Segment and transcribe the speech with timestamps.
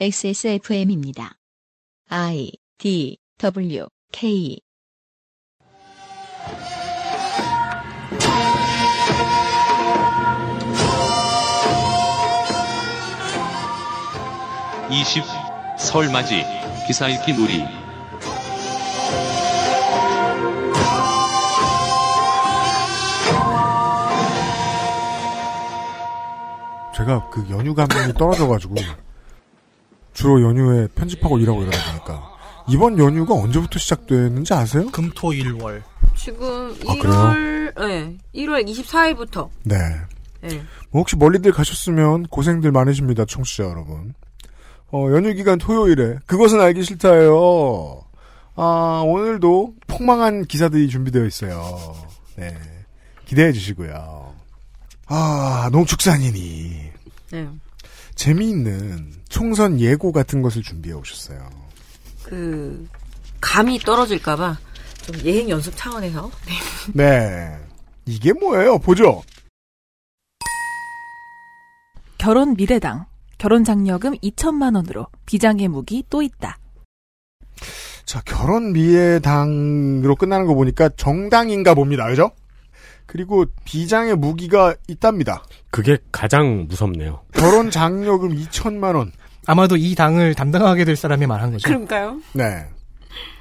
[0.00, 1.38] XSFM입니다.
[2.08, 4.60] I D W K
[14.90, 15.24] 이십
[15.78, 16.42] 설맞이
[16.86, 17.64] 기사 읽기 놀이
[26.94, 27.88] 제가 그 연휴 감이
[28.18, 28.74] 떨어져가지고
[30.22, 32.32] 주로 연휴에 편집하고 일하고 이러다 보니까
[32.68, 34.86] 이번 연휴가 언제부터 시작됐는지 아세요?
[34.92, 35.82] 금토 일월.
[36.16, 39.48] 지금 아, 1월, 네, 1월 24일부터.
[39.64, 39.74] 네.
[40.42, 40.62] 네.
[40.90, 44.14] 뭐 혹시 멀리들 가셨으면 고생들 많으십니다, 청취자 여러분.
[44.92, 48.04] 어, 연휴 기간 토요일에 그것은 알기 싫다예요.
[48.54, 51.96] 아, 오늘도 폭망한 기사들이 준비되어 있어요.
[52.36, 52.56] 네.
[53.24, 54.34] 기대해 주시고요.
[55.08, 56.92] 아, 농축산인이
[57.32, 57.48] 네.
[58.22, 61.40] 재미있는 총선 예고 같은 것을 준비해 오셨어요.
[62.22, 62.88] 그,
[63.40, 64.58] 감이 떨어질까봐
[65.02, 66.30] 좀 예행 연습 차원에서.
[66.46, 66.52] 네.
[66.94, 67.58] 네.
[68.06, 68.78] 이게 뭐예요?
[68.78, 69.24] 보죠.
[72.16, 73.06] 결혼 미래당
[73.38, 76.58] 결혼 장려금 2천만 원으로 비장의 무기 또 있다.
[78.04, 82.06] 자, 결혼 미래당으로 끝나는 거 보니까 정당인가 봅니다.
[82.06, 82.30] 그죠?
[83.06, 85.42] 그리고 비장의 무기가 있답니다.
[85.70, 87.22] 그게 가장 무섭네요.
[87.34, 89.12] 결혼 장려금 2천만 원.
[89.46, 91.68] 아마도 이 당을 담당하게 될 사람이 말한 거죠.
[91.68, 92.18] 그런가요?
[92.32, 92.64] 네.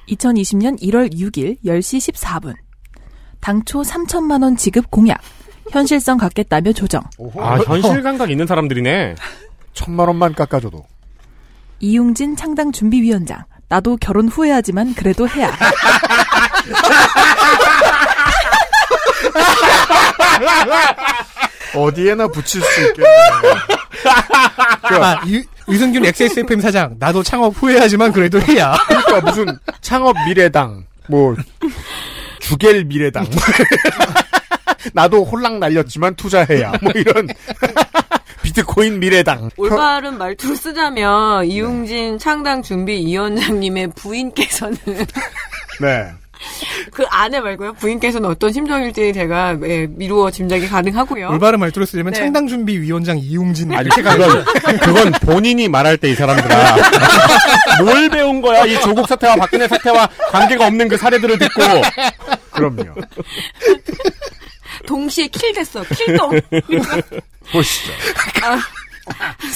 [0.09, 2.55] 2020년 1월 6일 10시 14분.
[3.39, 5.19] 당초 3천만 원 지급 공약.
[5.71, 7.01] 현실성 갖겠다며 조정.
[7.37, 9.15] 아, 현실 감각 있는 사람들이네.
[9.73, 10.85] 천만 원만 깎아줘도.
[11.79, 13.43] 이용진 창당 준비위원장.
[13.69, 15.49] 나도 결혼 후회하지만 그래도 해야.
[21.75, 23.11] 어디에나 붙일 수 있겠네요.
[25.01, 26.95] 아, 유, 유승균 XSFM 사장.
[26.99, 28.75] 나도 창업 후회하지만 그래도 해야.
[28.87, 31.35] 그러니까 무슨 창업 미래당, 뭐,
[32.39, 33.23] 주겔 미래당.
[33.23, 33.41] 뭐
[34.93, 36.73] 나도 홀랑 날렸지만 투자해야.
[36.81, 37.27] 뭐 이런.
[38.41, 39.51] 비트코인 미래당.
[39.55, 44.77] 올바른 말투로 쓰자면 이웅진 창당 준비 위원장님의 부인께서는
[45.79, 46.11] 네.
[46.91, 47.73] 그 아내 말고요.
[47.73, 51.29] 부인께서는 어떤 심정일지 제가 예, 미루어 짐작이 가능하고요.
[51.29, 52.19] 올바른 말투로 쓰려면 네.
[52.19, 53.71] 창당준비위원장 이용진.
[53.73, 54.43] 아니, 그건,
[54.79, 56.75] 그건 본인이 말할 때 이 사람들아.
[57.85, 58.65] 뭘 배운 거야?
[58.65, 61.61] 이 조국 사태와 박근혜 사태와 관계가 없는 그 사례들을 듣고.
[62.51, 62.83] 그럼요.
[64.87, 65.83] 동시에 kill 됐어.
[65.83, 66.31] kill동.
[67.51, 67.93] 보시죠.
[68.43, 68.59] 아,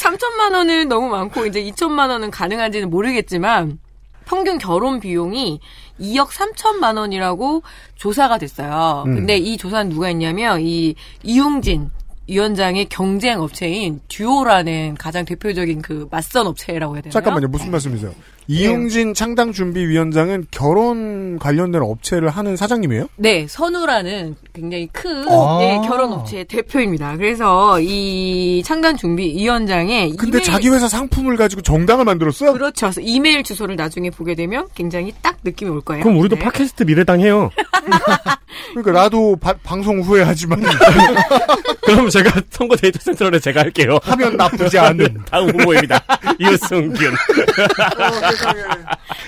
[0.01, 3.79] 3천만 원은 너무 많고 이제 2천만 원은 가능한지는 모르겠지만
[4.25, 5.59] 평균 결혼 비용이
[5.99, 7.63] 2억 3천만 원이라고
[7.95, 9.03] 조사가 됐어요.
[9.07, 9.15] 음.
[9.15, 11.89] 근데 이 조사는 누가 했냐면 이 이용진
[12.27, 17.11] 위원장의 경쟁 업체인 듀오라는 가장 대표적인 그 맞선 업체라고 해야 되나요?
[17.13, 17.47] 잠깐만요.
[17.47, 18.13] 무슨 말씀이세요?
[18.47, 23.07] 이용진 창당 준비 위원장은 결혼 관련된 업체를 하는 사장님이에요?
[23.17, 25.59] 네, 선우라는 굉장히 큰 아.
[25.61, 27.17] 예, 결혼 업체의 대표입니다.
[27.17, 32.53] 그래서 이 창단 준비 위원장의 근데 이메일- 자기 회사 상품을 가지고 정당을 만들었어?
[32.53, 32.91] 그렇죠.
[33.01, 36.03] 이메일 주소를 나중에 보게 되면 굉장히 딱 느낌이 올 거예요.
[36.03, 36.41] 그럼 우리도 네.
[36.43, 37.49] 팟캐스트 미래당 해요.
[38.75, 40.61] 그러니까 나도 바- 방송 후회하지만
[41.85, 43.99] 그럼 제가 선거 데이터 센터를 제가 할게요.
[44.03, 45.21] 하면 나쁘지 않은.
[45.29, 46.03] 다음 후보입니다.
[46.39, 47.13] 유승균.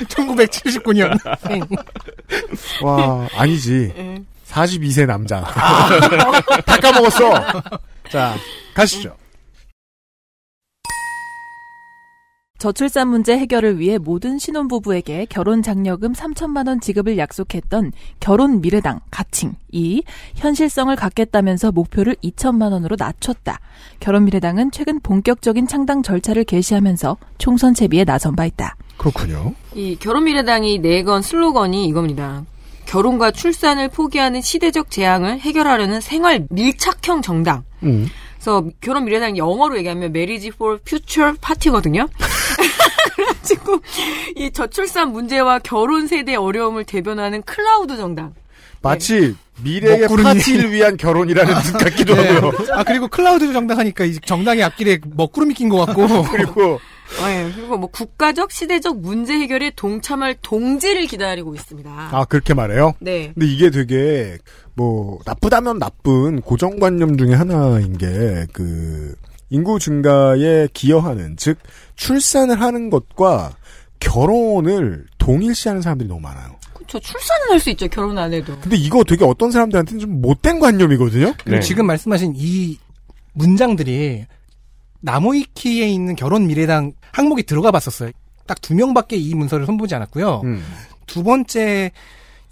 [0.07, 1.17] 1979년.
[1.49, 1.61] 네.
[2.81, 3.93] 와, 아니지.
[3.97, 4.21] 예.
[4.49, 5.41] 42세 남자.
[6.65, 7.61] 다 까먹었어.
[8.09, 8.35] 자,
[8.73, 9.15] 가시죠.
[12.57, 20.03] 저출산 문제 해결을 위해 모든 신혼부부에게 결혼 장려금 3천만 원 지급을 약속했던 결혼 미래당 가칭이
[20.35, 23.59] 현실성을 갖겠다면서 목표를 2천만 원으로 낮췄다.
[23.99, 28.75] 결혼 미래당은 최근 본격적인 창당 절차를 개시하면서 총선 채비에 나선 바 있다.
[28.97, 29.53] 그렇군요.
[29.75, 32.43] 이 결혼 미래당이 내건 슬로건이 이겁니다.
[32.85, 37.63] 결혼과 출산을 포기하는 시대적 재앙을 해결하려는 생활 밀착형 정당.
[37.83, 38.07] 음.
[38.35, 42.07] 그래서 결혼 미래당 영어로 얘기하면 Marriage for Future Party거든요.
[43.15, 43.81] 그래가지고
[44.35, 48.33] 이 저출산 문제와 결혼 세대 어려움을 대변하는 클라우드 정당.
[48.81, 50.23] 마치 미래의 먹구름이.
[50.23, 52.51] 파티를 위한 결혼이라는 뜻 같기도 하고요.
[52.73, 56.23] 아, 그리고 클라우드 정당 하니까 이 정당의 앞길에 먹구름이 낀 것 같고.
[56.31, 56.79] 그리고
[57.23, 62.09] 네, 그리고 뭐 국가적 시대적 문제 해결에 동참할 동지를 기다리고 있습니다.
[62.11, 62.93] 아 그렇게 말해요.
[62.99, 63.31] 네.
[63.33, 64.37] 근데 이게 되게
[64.75, 69.15] 뭐 나쁘다면 나쁜 고정관념 중에 하나인 게 그
[69.49, 71.57] 인구 증가에 기여하는 즉
[71.97, 73.55] 출산을 하는 것과
[73.99, 76.55] 결혼을 동일시하는 사람들이 너무 많아요.
[76.73, 76.99] 그렇죠.
[76.99, 77.87] 출산은 할 수 있죠.
[77.89, 78.57] 결혼 안 해도.
[78.61, 81.33] 근데 이거 되게 어떤 사람들한테는 좀 못된 관념이거든요.
[81.45, 81.59] 네.
[81.59, 82.77] 지금 말씀하신 이
[83.33, 84.25] 문장들이
[85.01, 88.11] 나무위키에 있는 결혼 미래당 항목이 들어가 봤었어요.
[88.45, 90.41] 딱 두 명밖에 이 문서를 선보지 않았고요.
[90.45, 90.63] 음.
[91.05, 91.91] 두 번째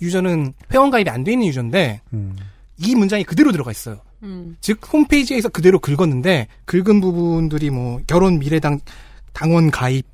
[0.02, 2.36] 유저는 회원 가입이 안 돼 있는 유저인데 음.
[2.78, 4.00] 이 문장이 그대로 들어가 있어요.
[4.24, 4.58] 음.
[4.60, 8.80] 즉 홈페이지에서 그대로 긁었는데 긁은 부분들이 뭐 결혼 미래당
[9.36, 10.08] 당원 가입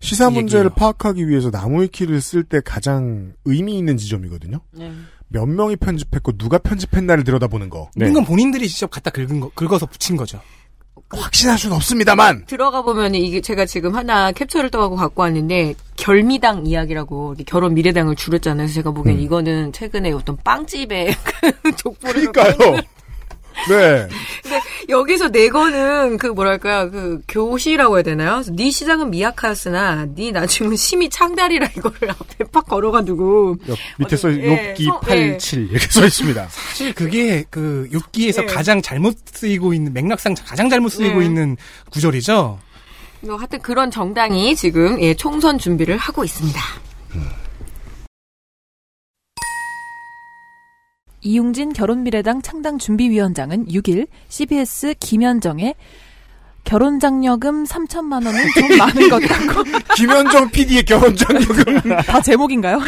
[0.00, 0.74] 시사 문제를 얘기예요.
[0.74, 4.60] 파악하기 위해서 나무위키를 쓸 때 가장 의미 있는 지점이거든요.
[4.72, 4.90] 네.
[5.28, 7.90] 몇 명이 편집했고 누가 편집했나를 들여다보는 거.
[7.94, 8.08] 네.
[8.08, 10.40] 이건 본인들이 직접 갖다 긁은 거 긁어서 붙인 거죠.
[11.10, 12.46] 확신할 수는 없습니다만.
[12.46, 18.66] 들어가 보면 이게 제가 지금 하나 캡처를 떠가고 갖고 왔는데 결미당 이야기라고 결혼 미래당을 줄였잖아요.
[18.66, 19.22] 그래서 제가 보기엔 음.
[19.22, 21.14] 이거는 최근에 어떤 빵집에
[21.62, 22.80] 그 족보를 그러니까요.
[23.68, 24.08] 네.
[24.42, 28.42] 근데 여기서 내 거는 그 뭐랄까요 그 교시라고 해야 되나요?
[28.52, 34.74] 네 시작은 미약하였으나 네 나중은 심히 창달이라 이거를 앞에 팍 걸어가지고 옆, 밑에 써 예,
[34.78, 36.48] 성- 87 이렇게 써 있습니다.
[36.48, 38.46] 사실 그게 그 욥기에서 예.
[38.46, 41.26] 가장 잘못 쓰이고 있는 맥락상 가장 잘못 쓰이고 예.
[41.26, 41.56] 있는
[41.90, 42.58] 구절이죠.
[43.20, 46.60] 뭐 하여튼 그런 정당이 지금 예, 총선 준비를 하고 있습니다.
[51.22, 55.74] 이용진 결혼미래당 창당준비위원장은 6일 CBS 김현정의
[56.64, 59.64] 결혼장려금 3천만 원은 좀 많은 것 같고
[59.96, 61.96] 김현정 PD의 결혼장려금.
[62.06, 62.80] 다 제목인가요?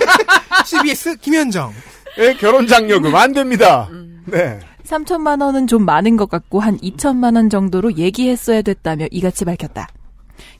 [0.64, 1.72] CBS 김현정.
[2.18, 3.88] 예, 결혼장려금 안 됩니다.
[4.26, 4.58] 네.
[4.84, 9.88] 3천만 원은 좀 많은 것 같고 한 2천만 원 정도로 얘기했어야 됐다며 이같이 밝혔다.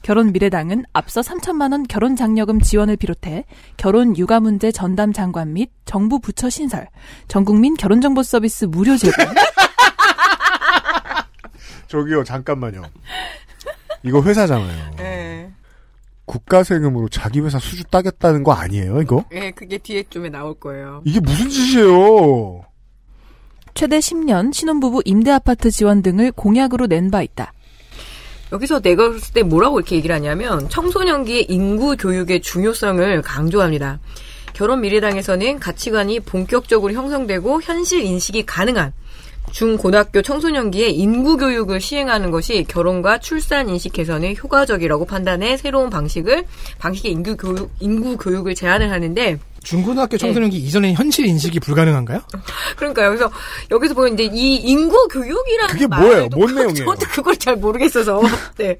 [0.03, 3.45] 결혼미래당은 앞서 3천만 원 결혼 장려금 지원을 비롯해
[3.77, 6.87] 결혼 육아 문제 전담 장관 및 정부 부처 신설,
[7.27, 9.25] 전국민 결혼정보 서비스 무료 제공,
[11.87, 12.83] 저기요, 잠깐만요.
[14.03, 14.91] 이거 회사잖아요.
[14.99, 15.51] 예.
[16.25, 19.25] 국가 세금으로 자기 회사 수주 따겠다는 거 아니에요, 이거?
[19.33, 21.01] 예, 그게 뒤에 좀에 나올 거예요.
[21.05, 22.63] 이게 무슨 짓이에요?
[23.73, 27.53] 최대 10년 신혼부부 임대 아파트 지원 등을 공약으로 낸 바 있다.
[28.51, 33.99] 여기서 내가 때 뭐라고 이렇게 얘기를 하냐면 청소년기의 인구 교육의 중요성을 강조합니다.
[34.53, 38.93] 결혼 미래당에서는 가치관이 본격적으로 형성되고 현실 인식이 가능한
[39.51, 46.45] 중, 고등학교 청소년기에 인구 교육을 시행하는 것이 결혼과 출산 인식 개선에 효과적이라고 판단해 새로운 방식을,
[46.79, 52.21] 방식의 인구 교육, 인구 교육을 제안을 하는데, 중고등학교 청소년기 이전엔 현실 인식이 불가능한가요?
[52.77, 53.09] 그러니까요.
[53.09, 53.31] 그래서
[53.69, 56.27] 여기서 보면 이제 이 인구 교육이라는 그게 뭐예요?
[56.29, 56.85] 뭔 내용이에요?
[56.85, 58.21] 저도 그걸 잘 모르겠어서.
[58.57, 58.77] 네.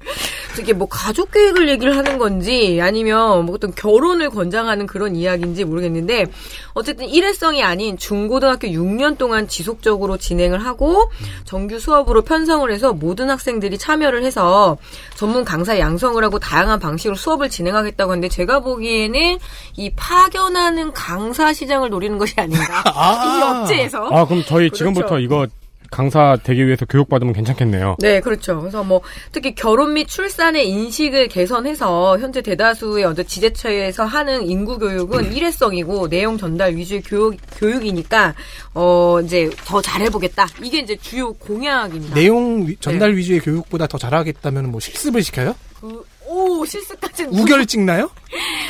[0.58, 6.26] 이게 뭐 가족 계획을 얘기를 하는 건지 아니면 뭐 어떤 결혼을 권장하는 그런 이야기인지 모르겠는데
[6.74, 11.10] 어쨌든 일회성이 아닌 중고등학교 6년 동안 지속적으로 진행을 하고
[11.44, 14.76] 정규 수업으로 편성을 해서 모든 학생들이 참여를 해서
[15.14, 19.38] 전문 강사 양성을 하고 다양한 방식으로 수업을 진행하겠다고 하는데 제가 보기에는
[19.76, 22.82] 이 파견 하는 강사 시장을 노리는 것이 아닌가.
[22.86, 24.08] 이 업체에서.
[24.10, 24.76] 아, 그럼 저희 그렇죠.
[24.76, 25.46] 지금부터 이거
[25.90, 27.96] 강사 되기 위해서 교육받으면 괜찮겠네요.
[27.98, 28.58] 네, 그렇죠.
[28.60, 35.30] 그래서 뭐 특히 결혼 및 출산의 인식을 개선해서 현재 대다수의 어떤 지자체에서 하는 인구 교육은
[35.36, 38.34] 일회성이고 내용 전달 위주의 교육 교육이니까
[38.72, 40.46] 어 이제 더 잘해보겠다.
[40.62, 42.14] 이게 이제 주요 공약입니다.
[42.14, 45.54] 내용 위- 전달 위주의 교육보다 더 잘하겠다면 뭐 실습을 시켜요?
[45.78, 48.10] 그, 오 실수까지 우결 찍나요?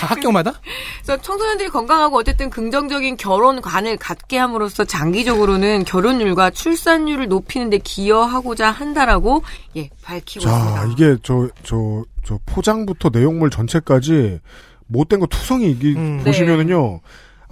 [0.00, 0.60] 다 학교마다?
[1.04, 9.44] 그래서 청소년들이 건강하고 어쨌든 긍정적인 결혼관을 갖게 함으로써 장기적으로는 결혼율과 출산율을 높이는 데 기여하고자 한다라고
[9.76, 10.86] 예 밝히고 자, 있습니다.
[10.86, 14.40] 이게 저, 저, 저 포장부터 내용물 전체까지
[14.88, 16.22] 못된 거 투성이 이게 음.
[16.24, 17.00] 보시면은요.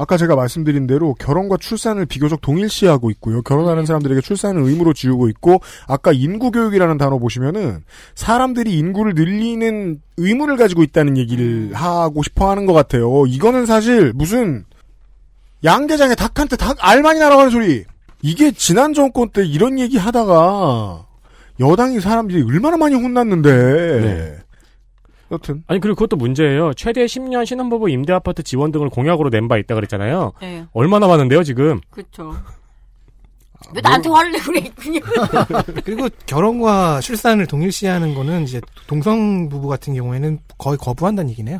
[0.00, 3.42] 아까 제가 말씀드린 대로 결혼과 출산을 비교적 동일시하고 있고요.
[3.42, 10.56] 결혼하는 사람들에게 출산을 의무로 지우고 있고 아까 인구 교육이라는 단어 보시면은 사람들이 인구를 늘리는 의무를
[10.56, 13.26] 가지고 있다는 얘기를 하고 싶어 하는 것 같아요.
[13.26, 14.64] 이거는 사실 무슨
[15.64, 17.84] 양계장에 닭한테 닭 알만이 날아가는 소리.
[18.22, 21.04] 이게 지난 정권 때 이런 얘기 하다가
[21.60, 23.50] 여당이 사람들이 얼마나 많이 혼났는데.
[24.00, 24.36] 네.
[25.32, 26.74] 여튼 아니 그리고 그것도 문제예요.
[26.74, 30.32] 최대 10년 신혼부부 임대 아파트 지원 등을 공약으로 낸 바 있다 그랬잖아요.
[30.42, 31.80] 예, 얼마나 많은데요 지금?
[31.90, 32.34] 그렇죠.
[33.74, 34.70] 왜 나한테 화를 내고 그래?
[34.76, 35.02] 그냥.
[35.84, 41.58] 그리고 결혼과 출산을 동일시하는 거는 이제 동성 부부 같은 경우에는 거의 거부한다는 얘기네요.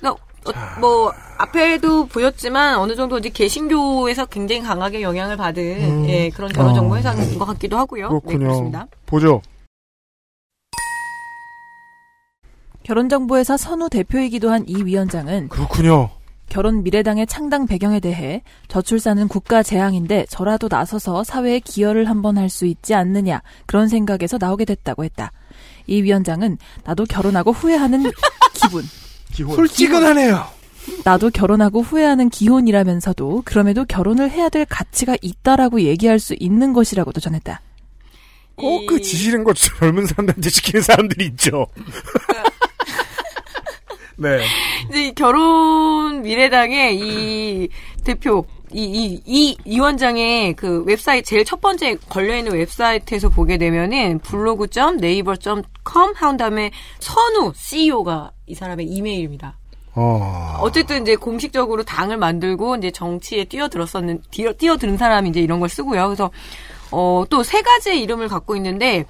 [0.00, 6.08] 그러니까 어, 뭐 앞에도 보였지만 어느 정도 이제 개신교에서 굉장히 강하게 영향을 받은 음.
[6.08, 8.04] 예, 그런 결혼 정보 회사인 것 같기도 하고요.
[8.04, 8.38] 네, 그렇군요.
[8.38, 8.86] 그렇습니다.
[9.06, 9.42] 보죠.
[12.92, 16.08] 결혼정보회사 선우 대표이기도 한 이 위원장은 그렇군요.
[16.48, 22.64] 결혼 미래당의 창당 배경에 대해 저출산은 국가 재앙인데 저라도 나서서 사회에 기여를 한번 할 수
[22.64, 25.32] 있지 않느냐 그런 생각에서 나오게 됐다고 했다.
[25.86, 28.04] 이 위원장은 나도 결혼하고 후회하는
[28.54, 28.82] 기분.
[29.34, 29.54] 기혼.
[29.54, 30.46] 솔직은하네요.
[31.04, 37.60] 나도 결혼하고 후회하는 기혼이라면서도 그럼에도 결혼을 해야 될 가치가 있다라고 얘기할 수 있는 것이라고도 전했다.
[38.56, 41.66] 꼭그 이- 지시는 거 젊은 사람들한테 시키는 사람들이 있죠.
[44.18, 44.40] 네.
[44.90, 47.68] 이제 이 결혼 미래당의 이
[48.04, 54.18] 대표 이, 이, 이, 이 원장의 그 웹사이트, 제일 첫 번째 걸려있는 웹사이트에서 보게 되면은
[54.18, 59.56] 블로그.네이버.com 한 다음에 선우 CEO가 이 사람의 이메일입니다.
[59.94, 60.58] 어.
[60.60, 66.04] 어쨌든 이제 공식적으로 당을 만들고 이제 정치에 뛰어들었었는, 뛰어, 뛰어든 사람이 이제 이런 걸 쓰고요.
[66.06, 66.30] 그래서,
[66.90, 69.06] 어, 또 세 가지의 이름을 갖고 있는데,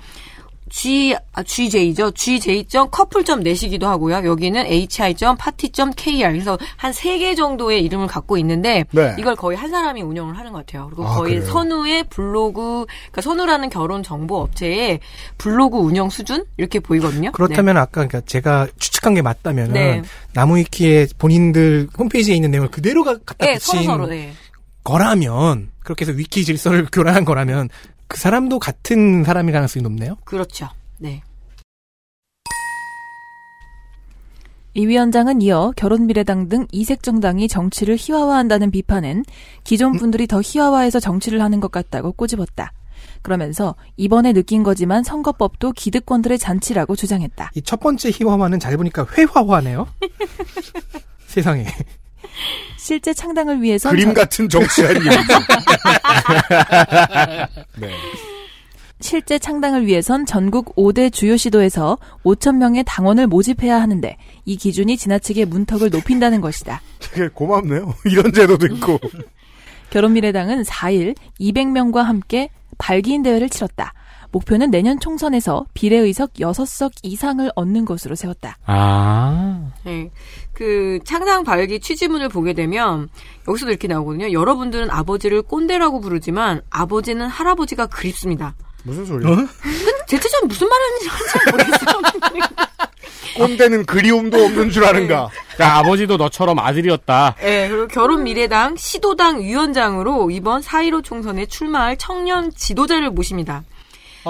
[0.70, 2.10] G, 아, GJ죠.
[2.12, 4.24] GJ.커플.net이기도 하고요.
[4.26, 6.32] 여기는 hi.party.kr.
[6.32, 9.14] 그래서 한 세 개 정도의 이름을 갖고 있는데, 네.
[9.18, 10.86] 이걸 거의 한 사람이 운영을 하는 것 같아요.
[10.86, 11.50] 그리고 아, 거의 그래요?
[11.50, 15.00] 선우의 블로그, 그러니까 선우라는 결혼 정보 업체의
[15.38, 16.44] 블로그 운영 수준?
[16.56, 17.32] 이렇게 보이거든요.
[17.32, 20.02] 그렇다면 아까 그러니까 제가 추측한 게 맞다면은 네.
[20.34, 24.32] 나무위키에 본인들 홈페이지에 있는 내용을 그대로 가- 갖다 네, 붙인 서로 서로, 네.
[24.84, 27.68] 거라면 그렇게 해서 위키 질서를 교란한 거라면
[28.08, 30.16] 그 사람도 같은 사람일 가능성이 높네요.
[30.24, 30.68] 그렇죠.
[30.98, 31.22] 네.
[34.74, 39.24] 이 위원장은 이어 결혼미래당 등 이색 정당이 정치를 희화화한다는 비판엔
[39.64, 42.72] 기존 분들이 더 희화화해서 정치를 하는 것 같다고 꼬집었다.
[43.22, 47.50] 그러면서 이번에 느낀 거지만 선거법도 기득권들의 잔치라고 주장했다.
[47.56, 49.88] 이 첫 번째 희화화는 잘 보니까 회화화네요.
[51.26, 51.66] 세상에.
[52.76, 55.18] 실제 창당을 위해선 그림 전- 같은 정치란 얘기죠.
[57.78, 57.90] 네.
[59.00, 65.44] 실제 창당을 위해선 전국 5대 주요 시도에서 5천 명의 당원을 모집해야 하는데 이 기준이 지나치게
[65.44, 66.80] 문턱을 높인다는 것이다.
[66.98, 67.94] 되게 고맙네요.
[68.06, 68.98] 이런 제도도 있고.
[69.90, 73.94] 결혼미래당은 4일 200명과 함께 발기인 대회를 치렀다.
[74.30, 78.58] 목표는 내년 총선에서 비례의석 6석 이상을 얻는 것으로 세웠다.
[78.66, 79.70] 아.
[79.84, 80.10] 네.
[80.52, 83.08] 그 창당 발기 취지문을 보게 되면
[83.46, 84.32] 여기서도 이렇게 나오거든요.
[84.32, 88.54] 여러분들은 아버지를 꼰대라고 부르지만 아버지는 할아버지가 그립습니다.
[88.84, 89.46] 무슨 소리야?
[90.08, 92.48] 대체적으로 무슨 말 하는지 잘 모르겠어요.
[93.36, 95.28] 꼰대는 그리움도 없는 줄 아는가.
[95.60, 97.36] 야, 아버지도 너처럼 아들이었다.
[97.40, 103.62] 네, 그리고 결혼미래당 시도당 위원장으로 이번 4.15 총선에 출마할 청년 지도자를 모십니다.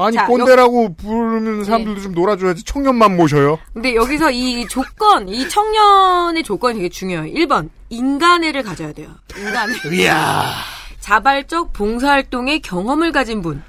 [0.04, 3.58] 아니 자, 꼰대라고 부르는 사람들도 좀 놀아줘야지 청년만 모셔요.
[3.72, 7.32] 근데 여기서 이 조건, 이 청년의 조건이 되게 중요해요.
[7.34, 9.08] 1번, 인간애를 가져야 돼요.
[9.36, 9.74] 인간애.
[9.92, 10.44] 이야.
[11.00, 13.62] 자발적 봉사활동의 경험을 가진 분.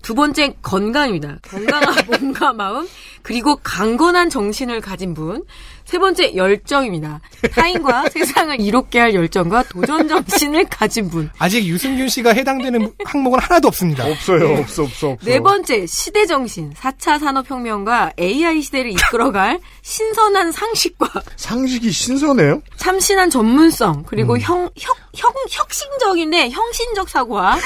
[0.00, 1.38] 두 번째, 건강입니다.
[1.42, 2.88] 건강한 몸과 마음,
[3.22, 5.44] 그리고 강건한 정신을 가진 분.
[5.88, 7.18] 세 번째, 열정입니다.
[7.54, 11.30] 타인과 세상을 이롭게 할 열정과 도전 정신을 가진 분.
[11.38, 14.04] 아직 유승균 씨가 해당되는 항목은 하나도 없습니다.
[14.06, 14.58] 없어요.
[14.58, 15.24] 없어 없어 없어.
[15.24, 16.74] 네 번째, 시대 정신.
[16.74, 22.60] 4차 산업 혁명과 AI 시대를 이끌어갈 신선한 상식과 상식이 신선해요?
[22.76, 27.56] 참신한 전문성, 그리고 형, 혁, 형, 혁신적인데 형신적 사고와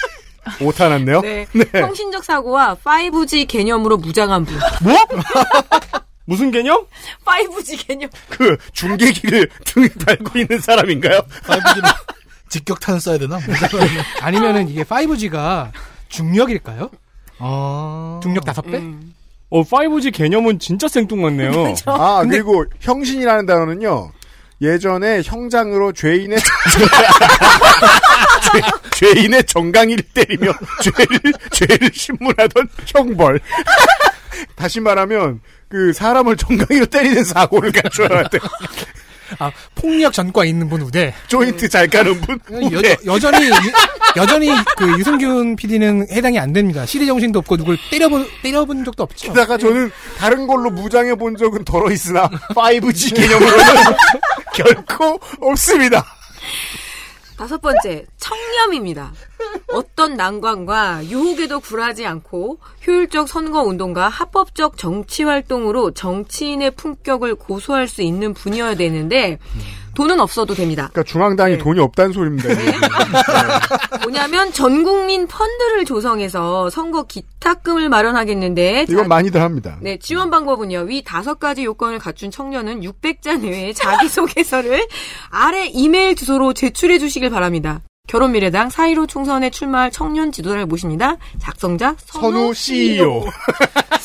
[0.62, 1.20] 오타났네요.
[1.20, 4.56] 네, 형신적 사고와 5G 개념으로 무장한 분.
[6.26, 6.86] 무슨 개념?
[7.24, 8.10] 5G 개념.
[8.28, 11.20] 그 중계기를 등에 달고 있는 사람인가요?
[12.50, 13.38] 직격탄 써야 되나?
[14.20, 15.70] 아니면은 이게 5G가
[16.08, 16.90] 중력일까요?
[17.38, 18.20] 아.
[18.22, 18.78] 중력 다섯 배?
[18.78, 19.14] 음.
[19.50, 21.74] 어, 5G 개념은 진짜 생뚱맞네요.
[21.86, 24.12] 아 그리고 형신이라는 단어는요.
[24.60, 26.38] 예전에 형장으로 죄인의
[28.98, 30.52] 죄, 죄인의 정강이를 때리며
[30.82, 33.40] 죄를 죄를 신문하던 형벌.
[34.56, 38.38] 다시 말하면 그 사람을 정강이로 때리는 사고를 갖춰야 돼.
[39.40, 41.12] 아, 폭력 전과 있는 분 우대.
[41.26, 42.38] 조인트 잘 가는 분.
[42.72, 42.96] 여, 네.
[43.06, 43.52] 여전히 유-
[44.16, 46.86] 여전히 그 유승균 PD는 해당이 안 됩니다.
[46.86, 49.32] 시대 정신도 없고 누굴 때려본 때려본 적도 없죠.
[49.32, 53.64] 게다가 저는 다른 걸로 무장해 본 적은 덜어 있으나 5G 개념으로는
[54.54, 56.04] 결코 없습니다.
[57.36, 59.12] 다섯 번째, 청렴입니다.
[59.72, 68.02] 어떤 난관과 유혹에도 굴하지 않고 효율적 선거 운동과 합법적 정치 활동으로 정치인의 품격을 고수할 수
[68.02, 69.38] 있는 분이어야 되는데
[69.96, 70.90] 돈은 없어도 됩니다.
[70.92, 71.58] 그러니까 중앙당이 네.
[71.58, 72.52] 돈이 없다는 소리입니다.
[72.52, 72.72] 이게.
[74.04, 79.78] 뭐냐면 전 국민 펀드를 조성해서 선거 기탁금을 마련하겠는데 이건 자- 많이들 합니다.
[79.80, 80.80] 네, 지원 방법은요.
[80.80, 84.86] 위 다섯 가지 요건을 갖춘 청년은 600자 내외의 자기소개서를
[85.30, 87.80] 아래 이메일 주소로 제출해 주시길 바랍니다.
[88.08, 91.16] 결혼미래당 4.15 총선에 출마할 청년 지도자를 모십니다.
[91.40, 93.24] 작성자 선우, 선우 CEO.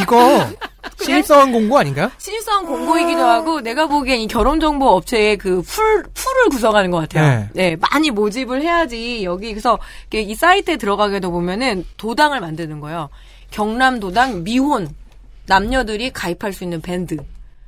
[0.00, 0.46] 이거
[1.00, 2.10] 신입사원 공고 아닌가요?
[2.18, 7.48] 신입사원 공고이기도 하고 내가 보기엔 이 결혼정보 업체의 그 pool, pool을 구성하는 것 같아요.
[7.52, 7.76] 네.
[7.76, 9.78] 많이 모집을 해야지 여기 그래서
[10.12, 13.08] 이 사이트에 들어가게도 보면은 도당을 만드는 거예요.
[13.50, 14.88] 경남 도당 미혼
[15.46, 17.16] 남녀들이 가입할 수 있는 밴드.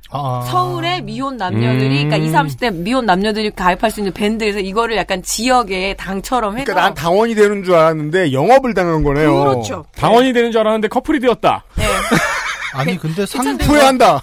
[0.09, 0.45] 아.
[0.49, 2.09] 서울의 미혼 남녀들이 음.
[2.09, 6.85] 그러니까 20, 30대 미혼 남녀들이 가입할 수 있는 밴드에서 이거를 약간 지역의 당처럼 해서 그러니까
[6.87, 9.43] 난 당원이 되는 줄 알았는데 영업을 당한 거네요.
[9.43, 9.85] 그렇죠.
[9.95, 11.63] 당원이 되는 줄 알았는데 커플이 되었다.
[11.75, 11.85] 네.
[12.73, 14.21] 아니 근데 상 후회한다.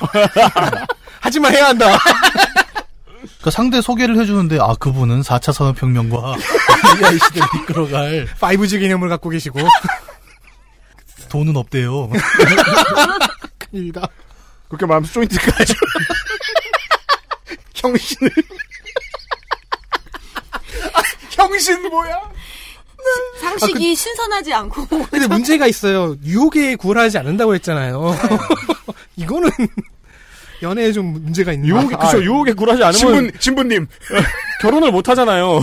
[1.21, 1.99] 하지만 해야 한다.
[3.43, 6.35] 그 상대 소개를 해주는데 아 그분은 4차 산업혁명과
[7.03, 9.61] AI 시대를 이끌어갈 5G 개념을 갖고 계시고.
[11.29, 12.11] 돈은 없대요.
[13.59, 14.07] 큰일이다.
[14.68, 15.75] 그렇게 말하면 조인트까지.
[17.75, 18.30] 형신을.
[20.94, 22.21] 아, 형신 뭐야?
[23.40, 26.16] 상식이 신선하지 않고 근데 문제가 있어요.
[26.25, 28.16] 유혹에 굴하지 않는다고 했잖아요.
[29.16, 29.50] 이거는
[30.62, 31.68] 연애에 좀 문제가 있는.
[31.68, 33.87] 유혹에 그쵸 유혹에 굴하지 않으면 신분, 신부님.
[34.62, 35.61] 결혼을 못 하잖아요.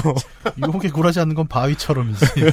[0.59, 2.25] 유혹에 굴하지 않는 건 바위처럼이지.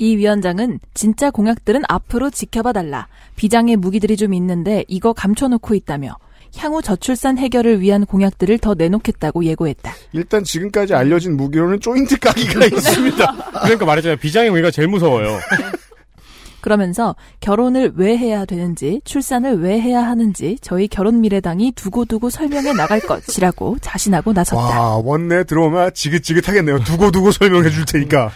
[0.00, 3.06] 이 위원장은 진짜 공약들은 앞으로 지켜봐 달라.
[3.36, 6.16] 비장의 무기들이 좀 있는데 이거 감춰놓고 있다며
[6.56, 9.92] 향후 저출산 해결을 위한 공약들을 더 내놓겠다고 예고했다.
[10.12, 13.50] 일단 지금까지 알려진 무기로는 조인트 까기가 있습니다.
[13.62, 14.16] 그러니까 말했잖아요.
[14.16, 15.38] 비장의 무기가 제일 무서워요.
[16.60, 23.00] 그러면서 결혼을 왜 해야 되는지, 출산을 왜 해야 하는지 저희 결혼 미래당이 두고두고 설명해 나갈
[23.00, 24.60] 것이라고 자신하고 나섰다.
[24.60, 26.80] 와, 원내 들어오면 지긋지긋하겠네요.
[26.84, 28.30] 두고두고 설명해 줄 테니까.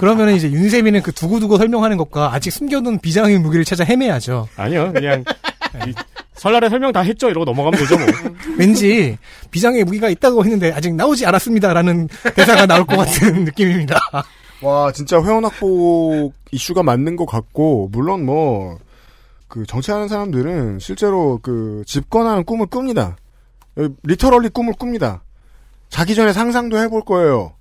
[0.00, 4.48] 그 러면 이제 윤세민은 그 두고두고 설명하는 것과 아직 숨겨둔 비장의 무기를 찾아 헤매야죠.
[4.56, 5.24] 아니요, 그냥
[5.86, 5.92] 이
[6.34, 7.28] 설날에 설명 다 했죠.
[7.30, 8.06] 이러고 넘어가면 되죠, 뭐.
[8.58, 9.16] 왠지
[9.50, 13.98] 비장의 무기가 있다고 했는데 아직 나오지 않았습니다라는 대사가 나올 것 같은 느낌입니다.
[14.66, 18.78] 와, 진짜 회원학복 이슈가 맞는 것 같고, 물론 뭐,
[19.46, 23.16] 그, 정치하는 사람들은 실제로 그, 집권하는 꿈을 꿉니다.
[23.76, 25.22] 어, 리터럴리 꿈을 꿉니다.
[25.88, 27.52] 자기 전에 상상도 해볼 거예요.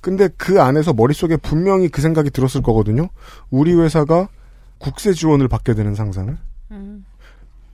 [0.00, 3.08] 근데 그 안에서 머릿속에 분명히 그 생각이 들었을 거거든요.
[3.50, 4.28] 우리 회사가
[4.78, 6.34] 국세 지원을 받게 되는 상상을.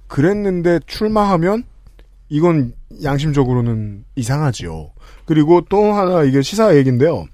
[0.09, 1.62] 그랬는데 출마하면
[2.28, 2.73] 이건
[3.04, 4.90] 양심적으로는 이상하지요.
[5.26, 7.26] 그리고 또 하나 이게 시사 얘기인데요.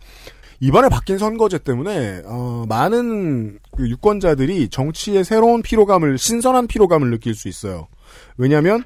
[0.60, 7.48] 이번에 바뀐 선거제 때문에 어, 많은 그 유권자들이 정치의 새로운 피로감을 신선한 피로감을 느낄 수
[7.48, 7.88] 있어요.
[8.36, 8.84] 왜냐하면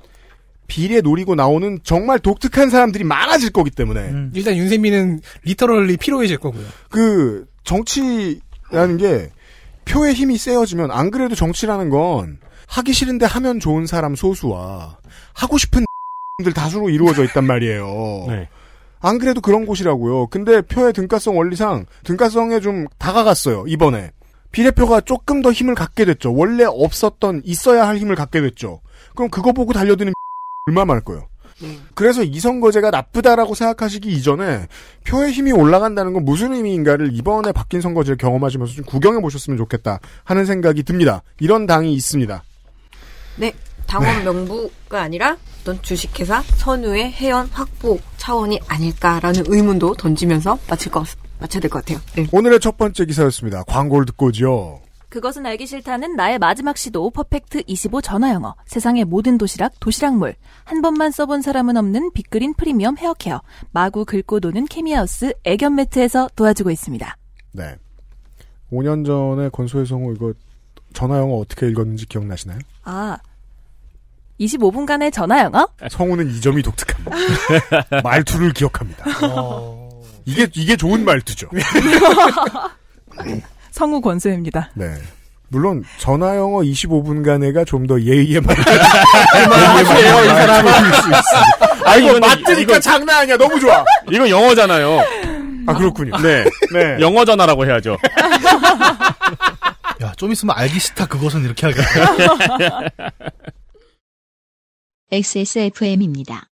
[0.66, 4.32] 비례 노리고 나오는 정말 독특한 사람들이 많아질 거기 때문에 음.
[4.34, 6.64] 일단 윤세민은 리터럴리 피로해질 거고요.
[6.90, 9.30] 그 정치라는 게
[9.84, 14.98] 표의 힘이 세어지면 안 그래도 정치라는 건 하기 싫은데 하면 좋은 사람 소수와
[15.34, 15.84] 하고 싶은
[16.44, 18.24] 들 다수로 이루어져 있단 말이에요.
[18.28, 18.48] 네.
[19.00, 20.26] 안 그래도 그런 곳이라고요.
[20.28, 23.64] 근데 표의 등가성 원리상 등가성에 좀 다가갔어요.
[23.66, 24.12] 이번에
[24.52, 26.34] 비례표가 조금 더 힘을 갖게 됐죠.
[26.34, 28.80] 원래 없었던 있어야 할 힘을 갖게 됐죠.
[29.14, 30.12] 그럼 그거 보고 달려드는
[30.68, 31.26] 얼마 많을 거예요.
[31.94, 34.66] 그래서 이 선거제가 나쁘다라고 생각하시기 이전에
[35.06, 40.46] 표의 힘이 올라간다는 건 무슨 의미인가를 이번에 바뀐 선거제를 경험하시면서 좀 구경해 보셨으면 좋겠다 하는
[40.46, 41.22] 생각이 듭니다.
[41.38, 42.42] 이런 당이 있습니다.
[43.36, 43.52] 네.
[43.90, 51.04] 당원 명부가 아니라 어떤 주식회사 선우의 회원 확보 차원이 아닐까라는 의문도 던지면서 마칠 것,
[51.40, 52.00] 마쳐야 될 것 같아요.
[52.14, 52.26] 네.
[52.30, 53.64] 오늘의 첫 번째 기사였습니다.
[53.64, 54.80] 광고를 듣고 오지요.
[55.08, 60.82] 그것은 알기 싫다는 나의 마지막 시도 퍼펙트 25 전화 영어 세상의 모든 도시락 도시락몰 한
[60.82, 67.16] 번만 써본 사람은 없는 빅그린 프리미엄 헤어케어 마구 긁고 도는 케미하우스 애견 매트에서 도와주고 있습니다.
[67.54, 67.74] 네.
[68.70, 70.32] 5년 전에 권소혜 성우 이거
[70.92, 72.60] 전화 영어 어떻게 읽었는지 기억나시나요?
[72.84, 73.18] 아
[74.40, 75.68] 25분간의 전화 영어?
[75.90, 77.16] 성우는 이 점이 독특합니다.
[78.02, 79.04] 말투를 기억합니다.
[80.24, 81.48] 이게 이게 좋은 말투죠.
[83.72, 84.70] 성우 권소혜입니다.
[84.74, 84.94] 네.
[85.52, 88.62] 물론 전화 영어 25분간에가 좀 더 예의에 맞는
[89.50, 90.72] 맞아요, 이 사람은.
[90.92, 91.84] 수 있어.
[91.84, 93.36] 아 이거 맞으니까 이거- 장난 아니야.
[93.36, 93.84] 너무 좋아.
[94.10, 95.00] 이거 영어잖아요.
[95.66, 96.16] 아 그렇군요.
[96.18, 96.44] 네.
[96.72, 96.96] 네.
[97.00, 97.96] 영어 전화라고 해야죠.
[100.02, 102.80] 야, 좀 있으면 알기 싫다 그것은 이렇게 하겠다.
[105.12, 106.46] XSFM입니다.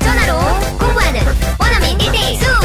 [0.00, 0.32] 전화로
[0.78, 1.20] 공부하는
[1.60, 2.64] 원어민 1대1 수업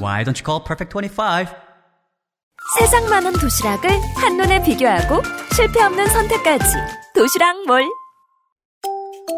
[0.00, 1.46] Why don't you call Perfect 25?
[2.80, 5.22] 세상 많은 도시락을 한눈에 비교하고
[5.54, 6.64] 실패 없는 선택까지
[7.14, 7.88] 도시락 몰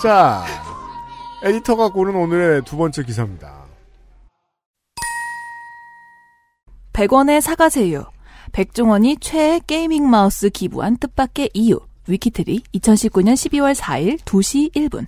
[0.00, 0.44] 자,
[1.42, 3.64] 에디터가 고른 오늘의 두 번째 기사입니다.
[6.92, 8.04] 100원의 사과새우.
[8.52, 11.80] 백종원이 최애 gaming 마우스 기부한 뜻밖의 이유.
[12.06, 15.06] 위키트리 2019년 12월 4일 2시 1분.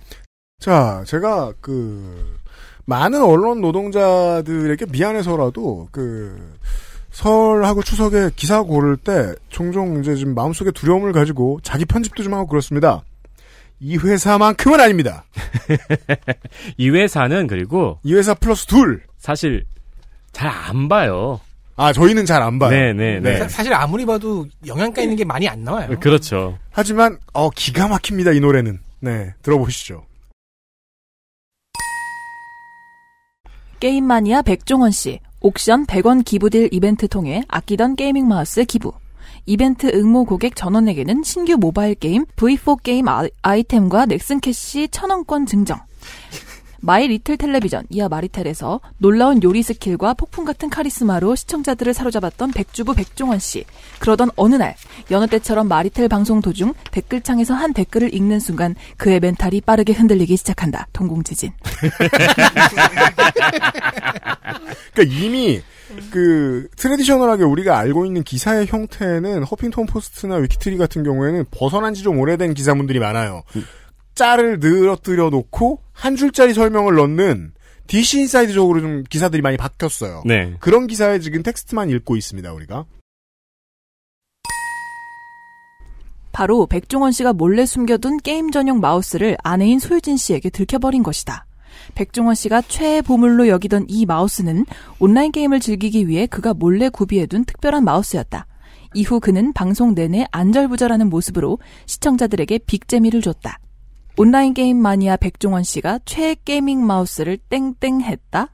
[0.59, 2.39] 자, 제가 그
[2.85, 6.53] 많은 언론 노동자들에게 미안해서라도 그
[7.11, 12.47] 설하고 추석에 기사 고를 때 종종 이제 좀 마음속에 두려움을 가지고 자기 편집도 좀 하고
[12.47, 13.03] 그렇습니다.
[13.79, 15.25] 이 회사만큼은 아닙니다.
[16.77, 19.65] 이 회사는 그리고 이 회사 플러스 둘 사실
[20.31, 21.39] 잘 안 봐요.
[21.75, 22.69] 아 저희는 잘 안 봐요.
[22.71, 23.37] 네네 네.
[23.39, 25.97] 사- 사실 아무리 봐도 영양가 있는 게 많이 안 나와요.
[25.99, 26.57] 그렇죠.
[26.71, 28.79] 하지만 어 기가 막힙니다 이 노래는.
[29.01, 30.05] 네 들어보시죠.
[33.83, 35.19] 게임 마니아 백종원 씨.
[35.41, 38.93] 옥션 100원 기부deal 이벤트 통해 아끼던 gaming 마우스 기부.
[39.45, 45.81] 이벤트 응모 고객 전원에게는 신규 모바일 게임 V4 게임 아- 아이템과 넥슨 캐시 1000원권 증정.
[46.85, 53.39] 마이 리틀 텔레비전 이하 마리텔에서 놀라운 요리 skill과 폭풍 같은 카리스마로 시청자들을 사로잡았던 백주부 백종원
[53.39, 53.63] 씨.
[53.99, 54.75] 그러던 어느 날
[55.09, 60.87] 여느 때처럼 마리텔 방송 도중 댓글창에서 한 댓글을 읽는 순간 그의 mental이 빠르게 흔들리기 시작한다.
[60.91, 61.51] 동공지진.
[64.93, 65.61] 그러니까 이미
[66.11, 72.19] 그 traditional하게 우리가 알고 있는 기사의 형태는 허핑턴 포스트나 위키트리 같은 경우에는 벗어난 지 좀
[72.19, 73.43] 오래된 기사문들이 많아요.
[74.15, 77.53] 짤을 늘어뜨려 놓고 한 줄짜리 설명을 넣는
[77.87, 80.23] DC 인사이드적으로 좀 기사들이 많이 바뀌었어요.
[80.25, 80.55] 네.
[80.59, 82.85] 그런 기사에 지금 텍스트만 읽고 있습니다, 우리가.
[86.31, 91.45] 바로 백종원 씨가 몰래 숨겨둔 게임 전용 마우스를 아내인 소유진 씨에게 들켜버린 것이다.
[91.93, 94.65] 백종원 씨가 최애 보물로 여기던 이 마우스는
[94.99, 98.47] 온라인 게임을 즐기기 위해 그가 몰래 구비해둔 특별한 마우스였다.
[98.95, 103.59] 이후 그는 방송 내내 안절부절하는 모습으로 시청자들에게 빅재미를 줬다.
[104.17, 108.49] 온라인 게임 마니아 백종원 씨가 최애 gaming 마우스를 땡땡 했다?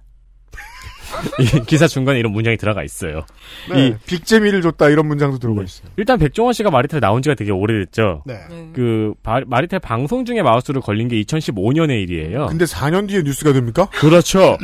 [1.39, 3.26] 이 기사 중간에 이런 문장이 들어가 있어요.
[3.74, 5.89] 네, 이 빅재미를 줬다 이런 문장도 들어가 있어요.
[5.98, 8.24] 일단 백종원 씨가 마리텔 나온 지가 되게 오래됐죠.
[8.26, 8.36] 네.
[8.74, 12.45] 그 바- 마리텔 방송 중에 마우스를 걸린 게 2015년의 일이에요.
[12.48, 13.89] 근데 4년 뒤에 뉴스가 됩니까?
[13.89, 14.58] 그렇죠.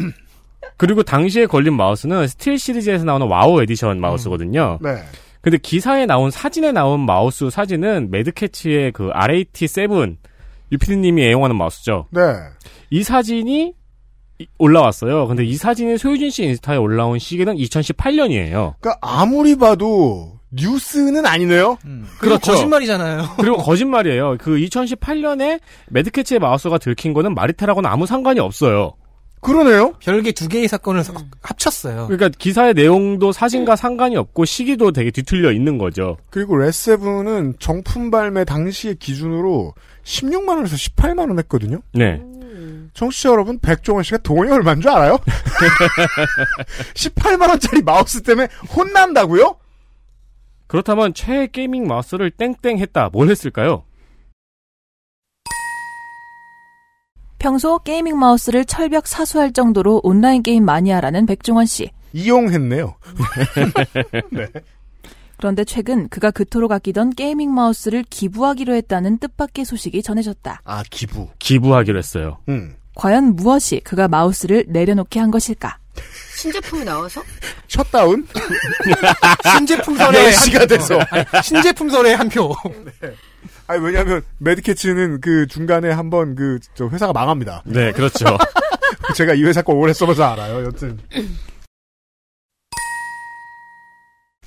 [0.77, 4.77] 그리고 당시에 걸린 마우스는 스틸 시리즈에서 나오는 와우 에디션 마우스거든요.
[4.81, 4.97] 네.
[5.41, 10.15] 근데 기사에 나온 사진에 나온 마우스 사진은 매드캐치의 그 RAT7
[10.75, 12.07] 유피디님이 애용하는 마우스죠.
[12.11, 12.21] 네.
[12.89, 13.73] 이 사진이
[14.39, 15.27] 이- 올라왔어요.
[15.27, 18.75] 근데 이 사진이 소유진 씨 인스타에 올라온 시기는 2018년이에요.
[18.79, 21.77] 그러니까 아무리 봐도 뉴스는 아니네요.
[22.19, 23.23] 그리고 거짓말이잖아요.
[23.39, 24.38] 그리고 거짓말이에요.
[24.39, 25.59] 그 2018년에
[25.89, 28.93] 매드캐치의 마우스가 들킨 거는 마리텔하고는 아무 상관이 없어요.
[29.45, 29.93] 그러네요.
[29.99, 32.08] 별개 두 개의 사건을 섞- 합쳤어요.
[32.08, 36.17] 그러니까 기사의 내용도 사진과 상관이 없고 시기도 되게 뒤틀려 있는 거죠.
[36.29, 41.79] 그리고 레세븐은 정품 발매 당시의 기준으로 16만 원에서 18만 원 했거든요.
[41.93, 42.21] 네.
[42.93, 45.17] 청취자 여러분, 백종원 씨가 돈이 얼마인 줄 알아요?
[46.95, 49.55] 18만 원짜리 마우스 때문에 혼난다고요?
[50.67, 53.10] 그렇다면 최애 gaming 마우스를 땡땡 했다.
[53.12, 53.84] 뭘 했을까요?
[57.45, 61.91] 평소 gaming 마우스를 철벽 사수할 정도로 온라인 게임 마니아라는 백종원 씨.
[62.12, 62.95] 이용했네요.
[64.34, 64.47] 네.
[65.38, 70.62] 그런데 최근 그가 그토록 아끼던 gaming 마우스를 기부하기로 했다는 뜻밖의 소식이 전해졌다.
[70.63, 71.27] 아, 기부.
[71.38, 72.39] 기부하기로 했어요.
[72.49, 72.77] 음.
[72.95, 75.77] 과연 무엇이 그가 마우스를 내려놓게 한 것일까?
[76.38, 77.21] 신제품이 나와서?
[77.67, 78.25] 셧다운?
[79.55, 80.99] 신제품설에 10시가 한- 돼서.
[81.12, 82.55] 아니, 신제품설에 한 표.
[83.67, 87.63] 아니, 왜냐면, 매드캐치는 그 중간에 한번 그, 저 회사가 망합니다.
[87.65, 88.25] 네, 그렇죠.
[89.15, 90.99] 제가 이 회사 거 오래 써봐서 알아요, 여튼.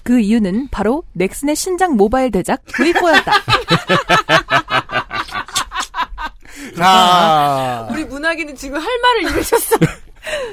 [0.05, 3.33] 그 이유는 바로 넥슨의 신작 모바일 대작 V4였다.
[6.77, 9.77] 자, 우리 문학이는 지금 할 말을 잃으셨어.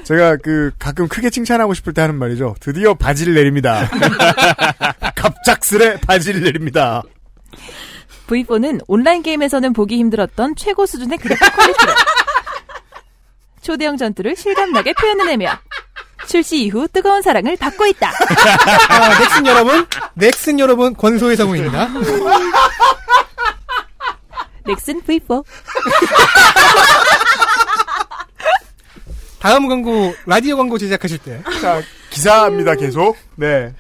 [0.03, 2.55] 제가 그 가끔 크게 칭찬하고 싶을 때 하는 말이죠.
[2.59, 3.89] 드디어 바지를 내립니다.
[5.15, 7.03] 갑작스레 바지를 내립니다.
[8.27, 11.91] V4는 온라인 게임에서는 보기 힘들었던 최고 수준의 그래픽 퀄리티로
[13.61, 15.57] 초대형 전투를 실감나게 표현해내며
[16.27, 18.11] 출시 이후 뜨거운 사랑을 받고 있다.
[18.89, 19.85] 아, 넥슨 여러분,
[20.15, 21.89] 넥슨 여러분 권소희 성우입니다.
[24.65, 25.43] 넥슨 V4.
[29.39, 31.43] 다음 광고 라디오 광고 제작하실 때.
[31.61, 33.15] 자, 기사입니다, 계속.
[33.35, 33.73] 네.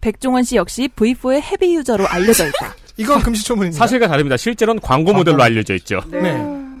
[0.00, 2.74] 백종원 씨 역시 V4의 heavy user로 알려져 있다.
[2.96, 3.78] 이건 금시초문입니다.
[3.78, 4.36] 사실과 다릅니다.
[4.36, 6.00] 실제로는 광고 모델로 알려져 있죠.
[6.10, 6.34] 네.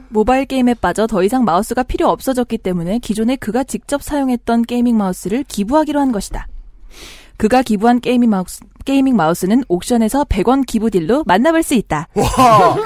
[0.08, 5.44] 모바일 게임에 빠져 더 이상 마우스가 필요 없어졌기 때문에 기존에 그가 직접 사용했던 gaming 마우스를
[5.46, 6.46] 기부하기로 한 것이다.
[7.36, 12.08] 그가 기부한 gaming 마우스, gaming 마우스는 옥션에서 100원 기부 deal로 만나볼 수 있다.
[12.14, 12.76] 와,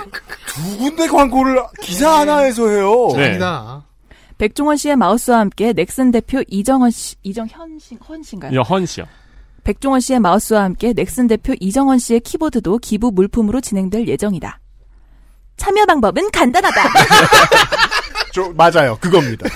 [0.47, 3.09] 두 군데 광고를 기사 하나에서 해요.
[3.15, 3.27] 네.
[3.27, 3.85] 아니다.
[4.39, 8.59] 백종원 씨의 마우스와 함께 넥슨 대표 이정헌 씨, 이정현 씨, 헌 씨인가요?
[8.59, 9.05] 여 헌씨요.
[9.65, 14.61] 백종원 씨의 마우스와 함께 넥슨 대표 이정헌 씨의 키보드도 기부 물품으로 진행될 예정이다.
[15.57, 16.83] 참여 방법은 간단하다.
[18.33, 18.97] 저, 맞아요.
[19.01, 19.47] 그겁니다.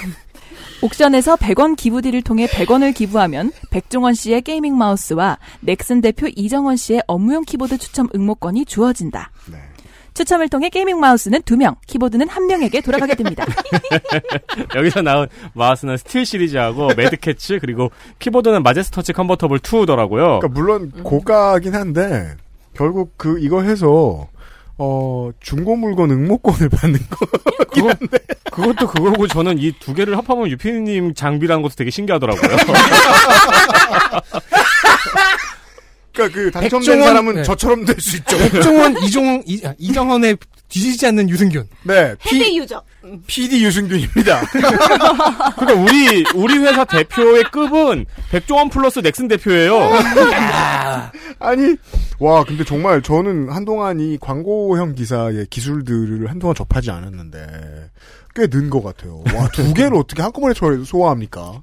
[0.82, 7.04] 옥션에서 100원 기부 deal을 통해 100원을 기부하면 백종원 씨의 gaming 마우스와 넥슨 대표 이정헌 씨의
[7.06, 9.30] 업무용 키보드 추첨 응모권이 주어진다.
[10.14, 13.44] 추첨을 통해 gaming 마우스는 2명, 키보드는 1명에게 돌아가게 됩니다.
[14.76, 20.40] 여기서 나온 마우스는 스틸 시리즈하고 매드캐츠 그리고 키보드는 마제스터치 컨버터블 2더라고요.
[20.40, 22.34] 그러니까 물론 고가긴 한데
[22.74, 24.28] 결국 그 이거 해서
[24.78, 27.26] 어 중고 물건 응모권을 받는 거.
[27.72, 27.94] 그거,
[28.50, 32.56] 그것도 그거고 저는 이 두 개를 합하면 유피님 장비라는 것도 되게 신기하더라고요.
[36.14, 37.42] 그러니까 그 당첨된 백종원, 사람은 네.
[37.42, 38.38] 저처럼 될 수 있죠.
[38.38, 40.36] 백종원, 이종, 이, 아, 이정헌에
[40.68, 41.68] 뒤지지 않는 유승균.
[41.84, 42.82] 네, 헤드 유저.
[43.26, 44.40] PD 유승균입니다.
[45.56, 49.78] 그러니까 우리 우리 회사 대표의 급은 백종원 플러스 넥슨 대표예요.
[51.38, 51.76] 아니,
[52.18, 57.90] 와, 근데 정말 저는 한동안 이 광고형 기사의 기술들을 한동안 접하지 않았는데,
[58.34, 59.22] 꽤 는 것 같아요.
[59.34, 61.62] 와, 두 개를 어떻게 한꺼번에 저 소화합니까?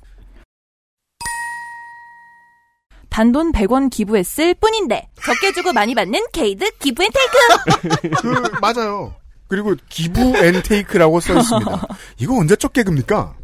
[3.12, 8.10] 단돈 100원 기부했을 뿐인데 적게 주고 많이 받는 케이드 기부 and take.
[8.22, 9.14] 그, 맞아요.
[9.48, 11.88] 그리고 기부 and take라고 써 있습니다.
[12.18, 13.36] 이거 언제 적 개그입니까?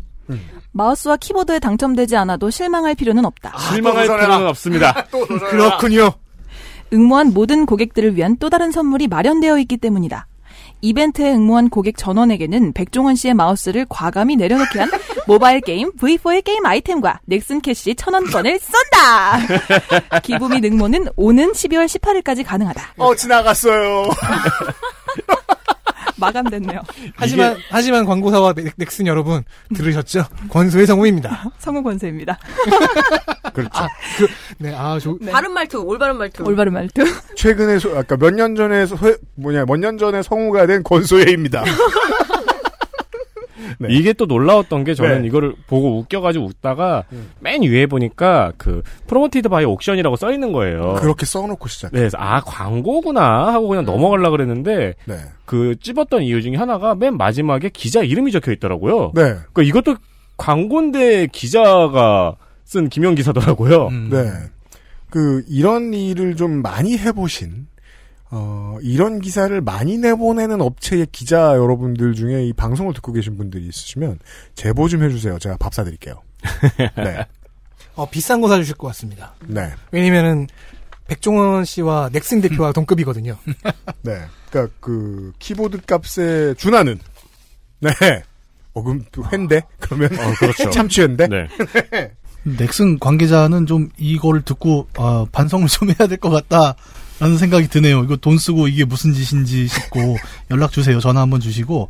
[0.71, 3.57] 마우스와 키보드에 당첨되지 않아도 실망할 필요는 없다.
[3.71, 5.05] 실망할 필요는 없습니다.
[5.49, 6.13] 그렇군요.
[6.93, 10.27] 응모한 모든 고객들을 위한 또 다른 선물이 마련되어 있기 때문이다.
[10.81, 14.89] 이벤트에 응모한 고객 전원에게는 백종원 씨의 마우스를 과감히 내려놓게 한
[15.27, 20.19] 모바일 게임 V4의 게임 아이템과 넥슨 캐시 천원권을 쏜다!
[20.23, 22.93] 기부 및 응모는 오는 12월 18일까지 가능하다.
[22.97, 24.09] 어, 지나갔어요.
[26.19, 26.81] 마감됐네요.
[27.15, 29.43] 하지만, 하지만 광고사와 넥- 넥슨 여러분,
[29.75, 30.25] 들으셨죠?
[30.49, 31.51] 권소의 성우입니다.
[31.59, 32.37] 성우 권세입니다.
[33.53, 33.69] 그렇죠.
[33.73, 34.27] 아, 그,
[34.59, 36.43] 네, 아, 조, 바른 말투, 올바른 말투.
[36.43, 37.03] 올바른 말투.
[37.35, 38.95] 최근에, 소, 아까 몇 년 전에, 소,
[39.35, 41.63] 뭐냐, 몇 년 전에 성우가 된 권소예입니다.
[43.79, 43.87] 네.
[43.91, 45.27] 이게 또 놀라웠던 게 저는 네.
[45.27, 47.29] 이거를 보고 웃겨가지고 웃다가 음.
[47.39, 50.95] 맨 위에 보니까 그 promoted by 옥션이라고 써 있는 거예요.
[50.95, 51.91] 그렇게 써놓고 시작.
[51.91, 55.15] 네, 그래서 아 광고구나 하고 그냥 넘어가려 그랬는데 네.
[55.45, 59.11] 그 찝었던 이유 중에 하나가 맨 마지막에 기자 이름이 적혀 있더라고요.
[59.15, 59.21] 네.
[59.53, 59.95] 그러니까 이것도
[60.37, 63.87] 광고인데 기자가 쓴 김영 기사더라고요.
[63.87, 64.09] 음.
[64.11, 64.29] 네.
[65.09, 67.67] 그, 이런 일을 좀 많이 해보신,
[68.29, 74.19] 어, 이런 기사를 많이 내보내는 업체의 기자 여러분들 중에 이 방송을 듣고 계신 분들이 있으시면,
[74.55, 75.39] 제보 좀 해주세요.
[75.39, 76.21] 제가 밥 사드릴게요.
[76.97, 77.25] 네.
[77.95, 79.33] 어, 비싼 거 사주실 것 같습니다.
[79.47, 79.71] 네.
[79.91, 80.47] 왜냐면은,
[81.07, 83.37] 백종원 씨와 넥슨 대표와 동급이거든요.
[84.03, 84.19] 네.
[84.51, 86.99] 그니까, 그, 키보드 값에 준하는,
[87.79, 87.91] 네.
[88.73, 89.61] 어, 그럼 또 횡데?
[89.79, 90.09] 그러면.
[90.19, 90.69] 어, 그렇죠.
[90.71, 91.27] 참치회인데?
[91.27, 91.47] 네.
[92.43, 96.75] 넥슨 관계자는 좀 이거를 듣고 아, 반성을 좀 해야 될 것 같다
[97.19, 98.03] 라는 생각이 드네요.
[98.03, 100.17] 이거 돈 쓰고 이게 무슨 짓인지 싶고
[100.51, 100.99] 연락 주세요.
[100.99, 101.89] 전화 한번 주시고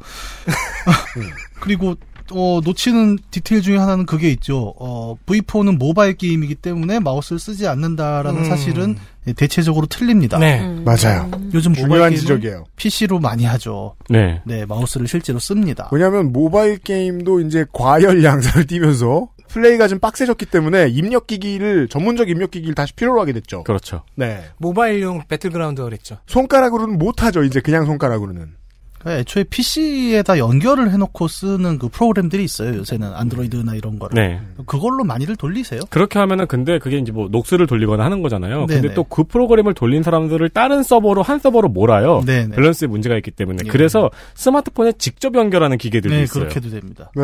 [1.60, 1.96] 그리고
[2.32, 4.74] 어, 놓치는 디테일 중에 하나는 그게 있죠.
[4.80, 8.46] 어, V4는 모바일 게임이기 때문에 마우스를 쓰지 않는다라는 음.
[8.50, 8.98] 사실은
[9.36, 10.38] 대체적으로 틀립니다.
[10.38, 10.60] 네.
[10.60, 10.84] 음.
[10.86, 11.30] 맞아요.
[11.54, 12.66] 요즘 중요한 지적이에요.
[12.76, 13.96] PC로 많이 하죠.
[14.10, 14.42] 네.
[14.46, 15.90] 네, 마우스를 실제로 씁니다.
[15.92, 22.52] 왜냐하면 모바일 게임도 이제 과열 양상을 띠면서 플레이가 좀 빡세졌기 때문에 입력 기기를 전문적 입력
[22.52, 23.64] 기기를 다시 필요로 하게 됐죠.
[23.64, 24.04] 그렇죠.
[24.16, 24.44] 네.
[24.58, 26.18] 모바일용 배틀그라운드가 그랬죠.
[26.28, 27.44] 손가락으로는 못 하죠.
[27.44, 28.56] 이제 그냥 손가락으로는.
[29.00, 32.76] 그러니까 애초에 PC에다 연결을 해놓고 쓰는 그 프로그램들이 있어요.
[32.78, 34.16] 요새는 안드로이드나 이런 거를.
[34.16, 34.42] 네.
[34.66, 35.82] 그걸로 많이들 돌리세요.
[35.92, 38.66] 그렇게 하면은 근데 그게 이제 뭐 녹스를 돌리거나 하는 거잖아요.
[38.66, 38.82] 네네.
[38.82, 42.24] 근데 또 그 프로그램을 돌린 사람들을 다른 서버로 한 서버로 몰아요.
[42.26, 42.56] 네네.
[42.56, 43.60] 밸런스에 문제가 있기 때문에.
[43.66, 43.70] 예.
[43.70, 46.44] 그래서 스마트폰에 직접 연결하는 기계들도 네, 있어요.
[46.46, 47.12] 그렇게도 됩니다.
[47.16, 47.24] 네.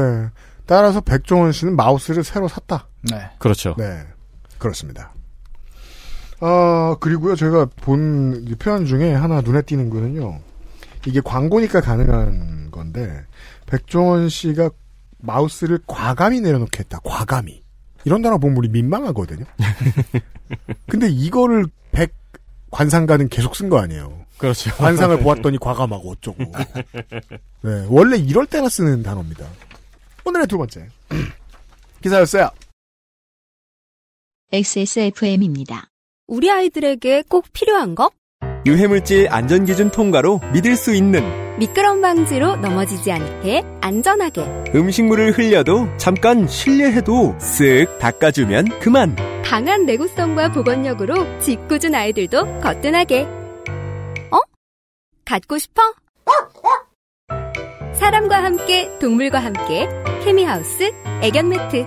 [0.65, 2.87] 따라서 백종원 씨는 마우스를 새로 샀다.
[3.01, 3.29] 네.
[3.39, 3.75] 그렇죠.
[3.77, 4.03] 네.
[4.57, 5.13] 그렇습니다.
[6.39, 10.39] 아, 그리고요, 제가 본 표현 중에 하나 눈에 띄는 거는요.
[11.05, 13.23] 이게 광고니까 가능한 건데,
[13.65, 14.69] 백종원 씨가
[15.19, 16.99] 마우스를 과감히 내려놓게 했다.
[17.03, 17.63] 과감히.
[18.05, 19.45] 이런 단어 보면 우리 민망하거든요.
[20.89, 22.13] 근데 이거를 백
[22.71, 24.25] 관상가는 계속 쓴 거 아니에요.
[24.37, 24.71] 그렇죠.
[24.75, 26.43] 관상을 보았더니 과감하고 어쩌고.
[27.63, 29.45] 네, 원래 이럴 때나 쓰는 단어입니다.
[30.25, 30.87] 오늘의 두 번째.
[32.01, 32.49] 기사였어요.
[34.51, 35.87] XSFM입니다.
[36.27, 38.11] 우리 아이들에게 꼭 필요한 거?
[38.65, 41.21] 유해물질 안전기준 통과로 믿을 수 있는
[41.59, 44.41] 미끄럼 방지로 넘어지지 않게 안전하게
[44.73, 53.23] 음식물을 흘려도 잠깐 실례해도 쓱 닦아주면 그만 강한 내구성과 보건력으로 짓궂은 아이들도 거뜬하게
[54.31, 54.39] 어?
[55.25, 55.81] 갖고 싶어?
[58.03, 59.87] 사람과 함께 동물과 함께
[60.25, 61.85] 케미하우스 애견 매트.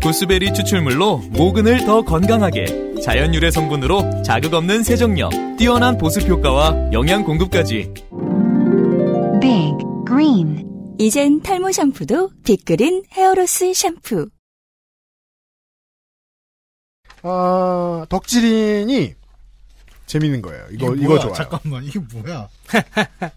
[0.00, 7.22] 보스베리 추출물로 모근을 더 건강하게 자연 유래 성분으로 자극 없는 세정력 뛰어난 보습 효과와 영양
[7.22, 7.92] 공급까지.
[9.42, 10.64] Big Green.
[10.98, 14.30] 이젠 탈모 샴푸도 빅그린 hair loss 샴푸.
[17.20, 19.14] 아, 덕질인이
[20.06, 20.64] 재밌는 거예요.
[20.70, 21.20] 이거, 이게 이거 뭐야?
[21.20, 21.34] 좋아요.
[21.34, 22.48] 잠깐만, 이게 뭐야?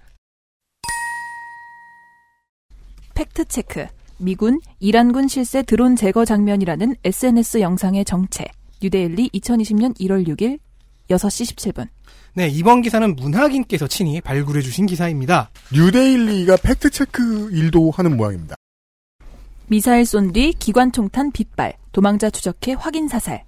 [3.15, 3.85] fact check.
[4.17, 8.45] 미군 이란군 실세 드론 제거 장면이라는 SNS 영상의 정체.
[8.81, 10.59] 뉴데일리 2020년 1월 6일
[11.09, 11.87] 6시 17분.
[12.33, 15.49] 네, 이번 기사는 문학인께서 친히 발굴해 주신 기사입니다.
[15.73, 18.55] 뉴데일리가 fact check 일도 하는 모양입니다.
[19.67, 23.43] 미사일 쏜 뒤 기관 총탄 빗발, 도망자 추적해 확인 사살.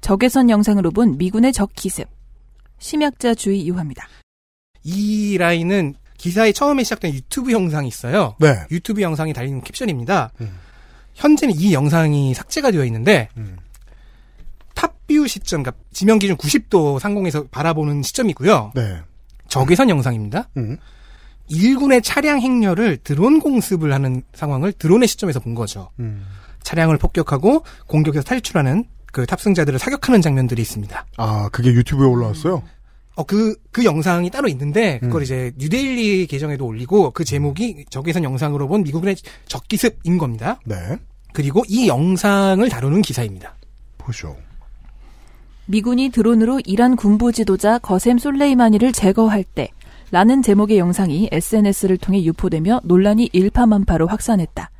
[0.00, 2.08] 적외선 영상으로 본 미군의 적 기습.
[2.78, 4.06] 심약자 주의 요합니다.
[4.84, 8.34] 이 라인은 기사의 처음에 시작된 유튜브 영상이 있어요.
[8.40, 8.54] 네.
[8.70, 10.32] 유튜브 영상이 달린 캡션입니다.
[11.14, 13.28] 현재는 이 영상이 삭제가 되어 있는데
[14.74, 18.72] top view 시점, 그러니까 지면 기준 90도 상공에서 바라보는 시점이고요.
[18.74, 18.98] 네.
[19.48, 20.48] 적외선 영상입니다.
[20.56, 20.76] 음.
[21.48, 25.90] 일군의 차량 행렬을 드론 공습을 하는 상황을 드론의 시점에서 본 거죠.
[25.98, 26.26] 음.
[26.62, 31.06] 차량을 폭격하고 공격에서 탈출하는 그 탑승자들을 사격하는 장면들이 있습니다.
[31.16, 32.62] 아, 그게 유튜브에 올라왔어요?
[33.16, 35.24] 어, 그, 그 영상이 따로 있는데, 그걸 음.
[35.24, 39.16] 이제 뉴데일리 계정에도 올리고, 그 제목이 적외선 영상으로 본 미국의
[39.46, 40.60] 적기습인 겁니다.
[40.64, 40.76] 네.
[41.32, 43.56] 그리고 이 영상을 다루는 기사입니다.
[43.98, 44.36] 보쇼.
[45.66, 49.68] 미군이 드론으로 이란 군부 지도자 거셈 솔레이마니를 제거할 때
[50.10, 54.70] 라는 제목의 영상이 SNS를 통해 유포되며 논란이 일파만파로 확산했다.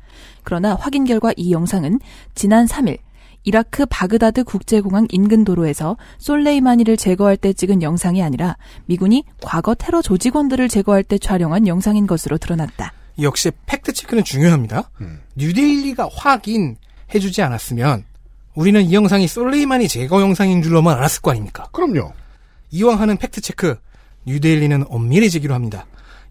[0.43, 1.99] 그러나 확인 결과 이 영상은
[2.33, 2.97] 지난 3일
[3.43, 10.67] 이라크 바그다드 국제공항 인근 도로에서 솔레이마니를 제거할 때 찍은 영상이 아니라 미군이 과거 테러 조직원들을
[10.67, 12.93] 제거할 때 촬영한 영상인 것으로 드러났다.
[13.21, 14.89] 역시 fact check는 중요합니다.
[15.35, 18.05] 뉴데일리가 확인해주지 않았으면,
[18.55, 21.67] 우리는 이 영상이 솔레이마니 제거 영상인 줄로만 알았을 거 아닙니까?
[21.71, 22.13] 그럼요.
[22.71, 23.77] 이왕 하는 fact check,
[24.25, 25.85] 뉴데일리는 엄밀해지기로 합니다.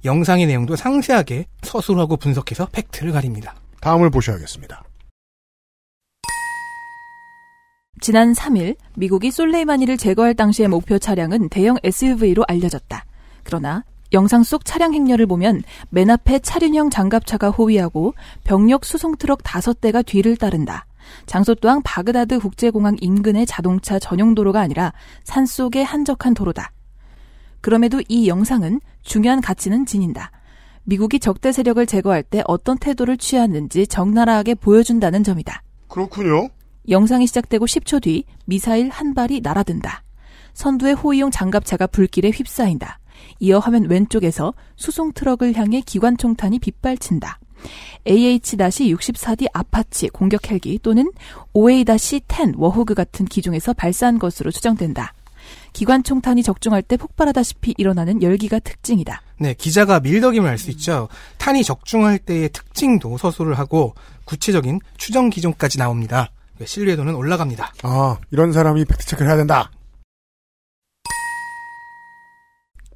[0.05, 3.55] 영상의 내용도 상세하게 서술하고 분석해서 fact를 가립니다.
[3.81, 4.85] 다음을 보셔야겠습니다.
[8.01, 13.05] 지난 3일 미국이 솔레이마니를 제거할 당시의 목표 차량은 대형 SUV로 알려졌다.
[13.43, 20.05] 그러나 영상 속 차량 행렬을 보면 맨 앞에 차륜형 장갑차가 호위하고 병력 수송 트럭 5대가
[20.05, 20.87] 뒤를 따른다.
[21.27, 24.93] 장소 또한 바그다드 국제공항 인근의 자동차 전용 도로가 아니라
[25.25, 26.73] 산 속의 한적한 도로다.
[27.61, 30.31] 그럼에도 이 영상은 중요한 가치는 지닌다.
[30.85, 35.63] 미국이 적대 세력을 제거할 때 어떤 태도를 취하는지 적나라하게 보여준다는 점이다.
[35.89, 36.49] 그렇군요.
[36.89, 40.03] 영상이 시작되고 10초 뒤 미사일 한 발이 날아든다.
[40.55, 42.99] 선두의 호위용 장갑차가 불길에 휩싸인다.
[43.41, 47.39] 이어 화면 왼쪽에서 수송 트럭을 향해 기관총탄이 빗발친다.
[48.07, 51.11] AH-64D 아파치 공격 헬기 또는
[51.55, 55.13] OA-10 워호그 같은 기종에서 발사한 것으로 추정된다.
[55.73, 59.23] 기관총탄이 적중할 때 폭발하다시피 일어나는 열기가 특징이다.
[59.39, 61.09] 네, 기자가 밀덕임을 알 수 있죠.
[61.39, 66.31] 탄이 적중할 때의 특징도 서술을 하고 구체적인 추정 기종까지 나옵니다.
[66.65, 67.73] 신뢰도는 올라갑니다.
[67.83, 69.71] 아, 이런 사람이 팩트체크를 해야 된다.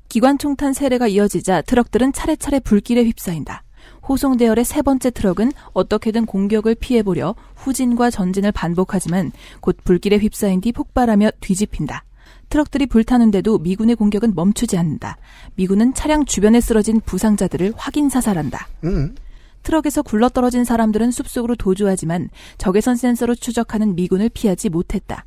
[0.09, 3.64] 기관 총탄 세례가 이어지자 트럭들은 차례차례 불길에 휩싸인다.
[4.07, 10.72] 호송 대열의 세 번째 트럭은 어떻게든 공격을 피해보려 후진과 전진을 반복하지만 곧 불길에 휩싸인 뒤
[10.72, 12.05] 폭발하며 뒤집힌다.
[12.51, 15.16] 트럭들이 불타는데도 미군의 공격은 멈추지 않는다.
[15.55, 18.68] 미군은 차량 주변에 쓰러진 부상자들을 확인 사살한다.
[18.85, 19.14] 음.
[19.62, 25.25] 트럭에서 굴러떨어진 사람들은 숲속으로 도주하지만 적외선 센서로 추적하는 미군을 피하지 못했다.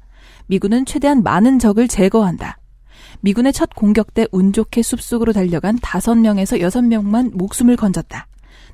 [0.48, 2.58] 미군은 최대한 많은 적을 제거한다.
[3.21, 8.28] 미군의 첫 공격 때 운 좋게 숲속으로 달려간 5명에서 6명만 목숨을 건졌다.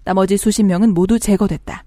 [0.03, 1.85] 나머지 수십 명은 모두 제거됐다.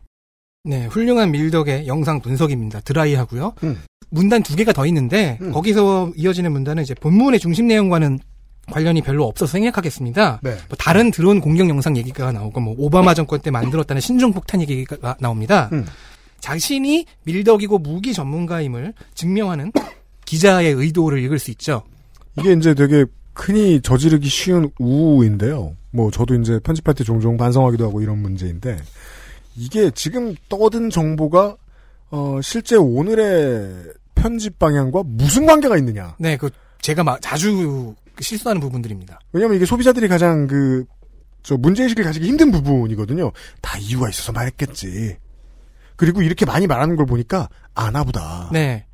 [0.65, 2.81] 네, 훌륭한 밀덕의 영상 분석입니다.
[2.81, 3.55] 드라이하고요.
[3.65, 3.79] 음.
[4.11, 8.20] 문단 두 개가 더 있는데 거기서 이어지는 문단은 이제 본문의 중심 내용과는
[8.71, 10.41] 관련이 별로 없어서 생략하겠습니다.
[10.43, 10.51] 네.
[10.69, 15.17] 뭐 다른 드론 공격 영상 얘기가 나오고 뭐 오바마 정권 때 만들었다는 신종 폭탄 얘기가
[15.21, 15.69] 나옵니다.
[15.73, 15.87] 음.
[16.41, 19.73] 자신이 밀덕이고 무기 전문가임을 증명하는
[20.27, 21.83] 기자의 의도를 읽을 수 있죠.
[22.39, 23.05] 이게 이제 되게
[23.35, 25.77] 흔히 저지르기 쉬운 우인데요.
[25.91, 28.77] 뭐 저도 이제 편집할 때 종종 반성하기도 하고 이런 문제인데
[29.57, 31.57] 이게 지금 떠든 정보가
[32.11, 36.17] 어 실제 오늘의 편집 방향과 무슨 관계가 있느냐?
[36.19, 36.51] 네, 그
[36.81, 39.19] 제가 막 자주 실수하는 부분들입니다.
[39.33, 40.85] 왜냐면 이게 소비자들이 가장 그,
[41.43, 43.33] 저 문제의식을 가지기 힘든 부분이거든요.
[43.61, 45.17] 다 이유가 있어서 말했겠지.
[45.97, 48.51] 그리고 이렇게 많이 말하는 걸 보니까 아나보다.
[48.53, 48.87] 네.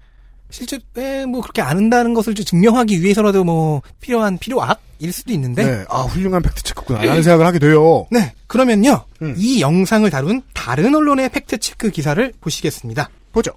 [0.51, 5.65] 실제 에, 뭐 그렇게 아는다는 것을 좀 증명하기 위해서라도 뭐 필요한 필요악일 수도 있는데.
[5.65, 5.85] 네.
[5.89, 7.03] 아, 훌륭한 팩트 체크구나.
[7.05, 8.07] 라는 생각을 하게 돼요.
[8.11, 8.35] 네.
[8.49, 9.05] 그러면요.
[9.23, 9.35] 음.
[9.37, 13.11] 이 영상을 다룬 다른 언론의 팩트 체크 기사를 보시겠습니다.
[13.33, 13.53] 보죠.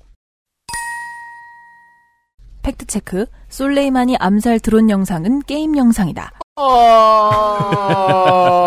[2.61, 3.25] 팩트 체크.
[3.53, 6.31] 솔레이마니 암살 드론 영상은 게임 영상이다.
[6.55, 7.93] 아,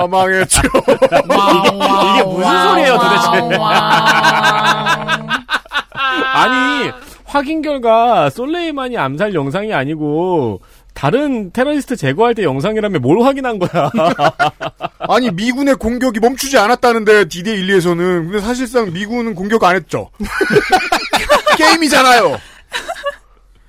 [0.08, 0.60] 망했죠.
[0.64, 3.56] 이게 무슨 소리예요, 도대체?
[6.34, 6.92] 아니,
[7.24, 10.60] 확인 결과 솔레이만이 암살 영상이 아니고
[10.94, 13.90] 다른 테러리스트 제거할 때 영상이라면 뭘 확인한 거야?
[15.00, 17.96] 아니, 미군의 공격이 멈추지 않았다는데, D-Day 1, 2에서는.
[18.30, 20.10] 근데 사실상 미군은 공격 안 했죠.
[21.58, 22.38] 게임이잖아요.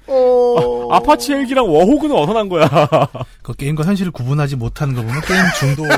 [0.08, 0.90] 어...
[0.92, 2.68] 아파치 헬기랑 워호그는 어디서 난 거야?
[3.44, 5.90] 그 게임과 현실을 구분하지 못하는 거 보면 게임 중독에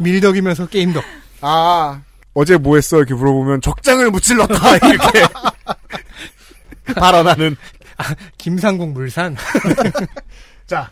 [0.00, 1.04] 밀덕이면서 게임덕.
[1.42, 2.00] 아,
[2.34, 2.98] 어제 뭐 했어?
[2.98, 4.76] 이렇게 물어보면 적장을 무찔렀다.
[4.76, 5.26] 이렇게.
[6.96, 7.56] 발언하는.
[7.96, 9.36] 아, 김상국 물산.
[10.66, 10.90] 자.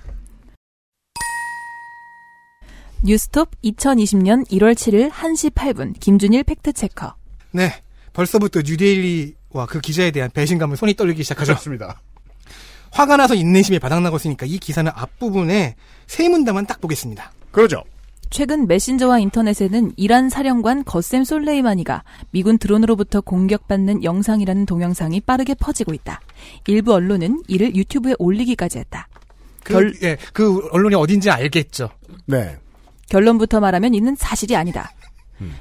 [3.03, 7.15] 뉴스톱 2020년 1월 7일 1시 8분 김준일 팩트체커.
[7.53, 7.73] 네.
[8.13, 11.53] 벌써부터 뉴데일리와 그 기자에 대한 배신감을 손이 떨리기 시작하죠.
[11.53, 12.01] 그렇습니다.
[12.91, 15.77] 화가 나서 인내심이 바닥나고 있으니까 이 기사는 앞부분에
[16.07, 17.33] 세 문단만 딱 보겠습니다.
[17.53, 17.85] 그러죠.
[18.31, 26.21] 최근 메신저와 인터넷에는 이란 사령관 거셈 솔레이마니가 미군 드론으로부터 공격받는 영상이라는 동영상이 빠르게 퍼지고 있다.
[26.67, 29.09] 일부 언론은 이를 유튜브에 올리기까지 했다.
[29.63, 29.95] 그, 결...
[30.03, 31.91] 예, 그 언론이 어딘지 알겠죠.
[32.27, 32.57] 네.
[33.09, 34.91] 결론부터 말하면 이는 사실이 아니다.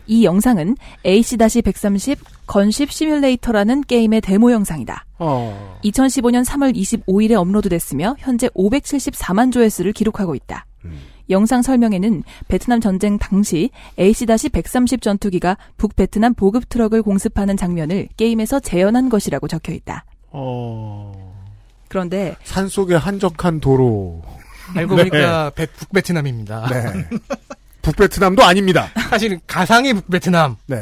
[0.07, 0.75] 이 영상은
[1.05, 2.17] AC-130
[2.47, 5.05] 건십 시뮬레이터라는 게임의 데모 영상이다.
[5.19, 5.79] 어.
[5.83, 10.65] 2015년 3월 25일에 업로드됐으며 현재 574만 조회수를 기록하고 있다.
[11.29, 13.69] 영상 설명에는 베트남 전쟁 당시
[13.99, 20.05] AC-130 전투기가 북베트남 보급 트럭을 공습하는 장면을 게임에서 재현한 것이라고 적혀 있다.
[20.31, 21.35] 어.
[21.89, 24.21] 그런데 산속의 한적한 도로.
[24.75, 25.65] 알고 보니까 네.
[25.65, 26.67] 북베트남입니다.
[26.69, 27.09] 네.
[27.81, 28.89] 북베트남도 아닙니다.
[29.09, 30.57] 사실은 가상의 북베트남.
[30.67, 30.77] 네.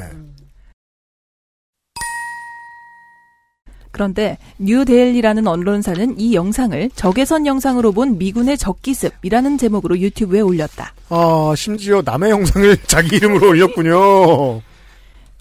[3.95, 10.93] 그런데 뉴데일리라는 언론사는 이 영상을 적외선 영상으로 본 미군의 적기습이라는 제목으로 유튜브에 올렸다.
[11.07, 14.61] 아, 심지어 남의 영상을 자기 이름으로 올렸군요.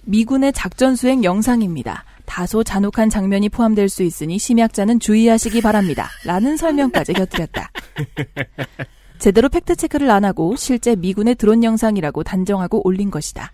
[0.05, 2.05] 미군의 작전 수행 영상입니다.
[2.27, 6.09] 다소 잔혹한 장면이 포함될 수 있으니 심약자는 주의하시기 바랍니다.
[6.25, 7.71] 라는 설명까지 곁들였다.
[9.19, 13.53] 제대로 팩트체크를 안 하고 실제 미군의 드론 영상이라고 단정하고 올린 것이다.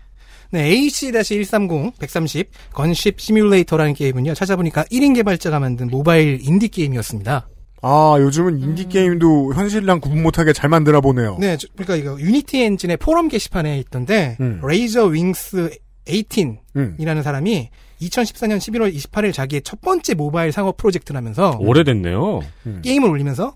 [0.51, 7.47] 네, AC-130, 130, Gunship Simulator라는 게임은요, 찾아보니까 1인 개발자가 만든 모바일 인디 게임이었습니다.
[7.83, 11.37] 아, 요즘은 인디 게임도 현실이랑 구분 못하게 잘 만들어 보네요.
[11.39, 14.61] 네, 그러니까 이거 유니티 엔진의 포럼 게시판에 있던데, 음.
[14.63, 15.71] Razor Wings
[16.05, 17.69] 18이라는 사람이
[18.01, 22.41] 2014년 11월 28일 자기의 첫 번째 모바일 상업 프로젝트라면서 오래됐네요.
[22.83, 23.55] 게임을 올리면서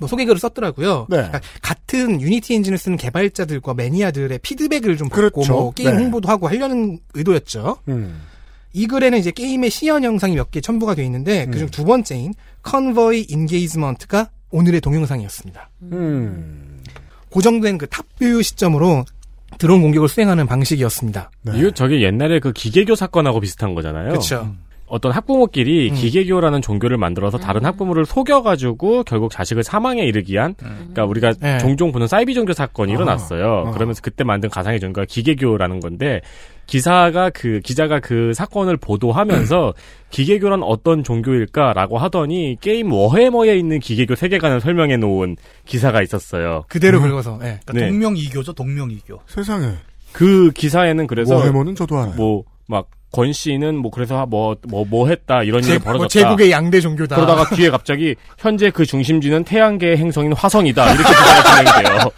[0.00, 1.06] 뭐 소개글을 썼더라고요.
[1.10, 1.16] 네.
[1.16, 5.52] 그러니까 같은 유니티 엔진을 쓰는 개발자들과 매니아들의 피드백을 좀 받고 그렇죠.
[5.52, 5.96] 뭐 게임 네.
[6.02, 7.78] 홍보도 하고 하려는 의도였죠.
[7.88, 8.22] 음.
[8.72, 11.70] 이 글에는 이제 게임의 시연 영상이 몇 개 첨부가 돼 있는데 그중 음.
[11.70, 12.32] 두 번째인
[12.62, 15.70] Convoy Engagement가 오늘의 동영상이었습니다.
[15.92, 16.82] 음.
[17.30, 19.04] 고정된 그 top view 시점으로
[19.58, 21.30] 드론 공격을 수행하는 방식이었습니다.
[21.42, 21.52] 네.
[21.56, 24.10] 이거 저게 옛날에 그 기계교 사건하고 비슷한 거잖아요.
[24.10, 24.54] 그렇죠.
[24.92, 25.94] 어떤 학부모끼리 음.
[25.94, 31.56] 기계교라는 종교를 만들어서 다른 학부모를 속여가지고 결국 자식을 사망에 이르게 한, 그러니까 우리가 네.
[31.56, 32.94] 종종 보는 사이비 종교 사건이 아.
[32.96, 33.68] 일어났어요.
[33.68, 33.70] 아.
[33.70, 36.20] 그러면서 그때 만든 가상의 종교가 기계교라는 건데
[36.66, 39.72] 기사가 그 기자가 그 사건을 보도하면서
[40.12, 46.64] 기계교란 어떤 종교일까라고 하더니 게임 워해머에 있는 기계교 세계관을 설명해 놓은 기사가 있었어요.
[46.68, 47.04] 그대로 음.
[47.04, 47.38] 긁어서.
[47.40, 47.60] 예.
[47.64, 47.88] 그러니까 네.
[47.88, 49.20] 동명이교죠, 동명이교.
[49.26, 49.68] 세상에.
[50.12, 52.14] 그 기사에는 그래서 워해머는 저도 알아요.
[52.14, 56.08] 뭐 막 권 씨는 뭐 그래서 뭐뭐뭐 했다 이런 제, 일이 뭐 벌어졌다.
[56.08, 57.14] 제국의 양대 종교다.
[57.14, 62.10] 그러다가 뒤에 갑자기 현재 그 중심지는 태양계의 행성인 화성이다 이렇게 기사가 진행이 돼요.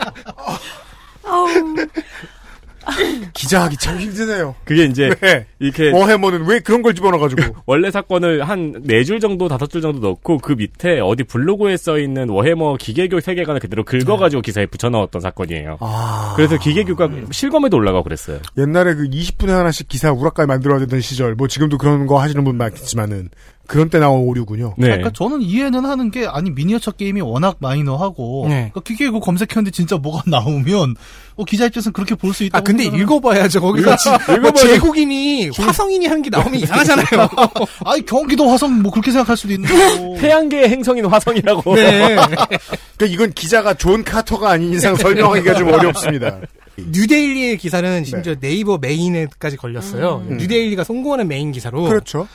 [3.35, 4.55] 기자하기 참 힘드네요.
[4.65, 5.47] 그게 이제 네.
[5.59, 7.57] 이렇게 워해머는 왜 그런 걸 집어넣어가지고.
[7.67, 11.99] 원래 사건을 한 네 줄 정도 다섯 줄 정도 넣고 그 밑에 어디 블로그에 써
[11.99, 15.79] 있는 워해머 기계교 세계관을 그대로 긁어가지고 기사에 붙여넣었던 사건이에요.
[15.81, 16.33] 아.
[16.37, 18.39] 그래서 기계교가 실검에도 올라가고 그랬어요.
[18.59, 22.57] 옛날에 그 20분에 하나씩 기사 우라까이 만들어야 되던 시절, 뭐 지금도 그런 거 하시는 분
[22.57, 23.31] 많겠지만은,
[23.67, 24.75] 그런 때 나온 오류군요.
[24.77, 24.89] 네.
[24.89, 28.55] 그러니까 저는 이해는 하는 게 아니 미니어처 게임이 워낙 마이너하고 네.
[28.73, 30.97] 그러니까 기계교 검색했는데 진짜 뭐가 나오면
[31.37, 32.59] 어, 기자 입장에서는 그렇게 볼 수 있다.
[32.59, 33.61] 아 근데 읽어봐야죠.
[33.61, 33.97] 거기서
[34.43, 37.29] 뭐 제국인이 화성인이 하는 게 나오면 이상하잖아요.
[37.87, 39.75] 아니 경기도 화성 뭐 그렇게 생각할 수도 있는데.
[40.21, 41.75] 태양계의 행성인 화성이라고.
[41.77, 42.17] 네.
[42.17, 46.39] 그러니까 이건 기자가 존 카터가 아닌 이상 설명하기가 좀 어렵습니다.
[46.77, 50.25] 뉴데일리의 기사는 심지어 네이버 메인에까지 걸렸어요.
[50.29, 50.37] 음.
[50.39, 51.85] 뉴데일리가 송구하는 메인 기사로.
[51.85, 52.27] 그렇죠.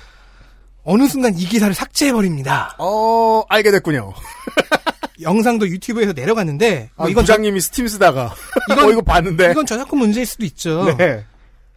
[0.92, 2.76] 어느 순간 이 기사를 삭제해버립니다.
[2.80, 4.12] 어, 알게 됐군요.
[5.22, 8.34] 영상도 유튜브에서 내려갔는데, 아, 뭐 이건 부장님이 스팀 쓰다가
[8.72, 10.96] 이건- 어, 이거 봤는데 이건 저작권 문제일 수도 있죠.
[10.98, 11.26] 네.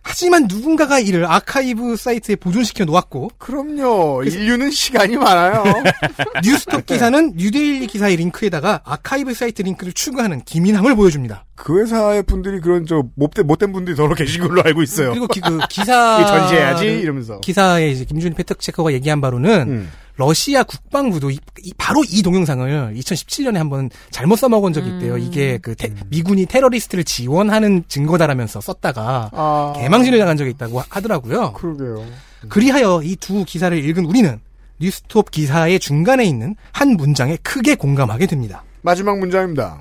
[0.03, 4.24] 하지만 누군가가 이를 아카이브 사이트에 보존시켜 놓았고, 그럼요.
[4.24, 5.64] 인류는 시간이 많아요.
[6.44, 11.44] 뉴스톱 기사는 뉴데일리 기사의 링크에다가 아카이브 사이트 링크를 추가하는 기민함을 보여줍니다.
[11.55, 15.11] 그 회사의 분들이 그런 저 못된 못된 분들이 더러 계신 걸로 알고 있어요.
[15.11, 17.38] 그리고 기, 그 기사 이 전시해야지 이러면서.
[17.40, 19.92] 기사에 이제 김준희 팩트 체커가 얘기한 바로는 음.
[20.27, 25.18] 러시아 국방부도 이, 이- 바로 이 동영상을 2017년에 한번 잘못 써먹은 적이 있대요.
[25.18, 29.73] 이게 그 테- 미군이 테러리스트를 지원하는 증거다라면서 썼다가 아.
[29.77, 31.55] 개망신을 당한 적이 있다고 하- 하더라고요.
[31.55, 32.05] 그러게요.
[32.49, 34.39] 그리하여 이 두 기사를 읽은 우리는
[34.81, 38.62] 뉴스톱 기사의 중간에 있는 한 문장에 크게 공감하게 됩니다.
[38.83, 39.81] 마지막 문장입니다.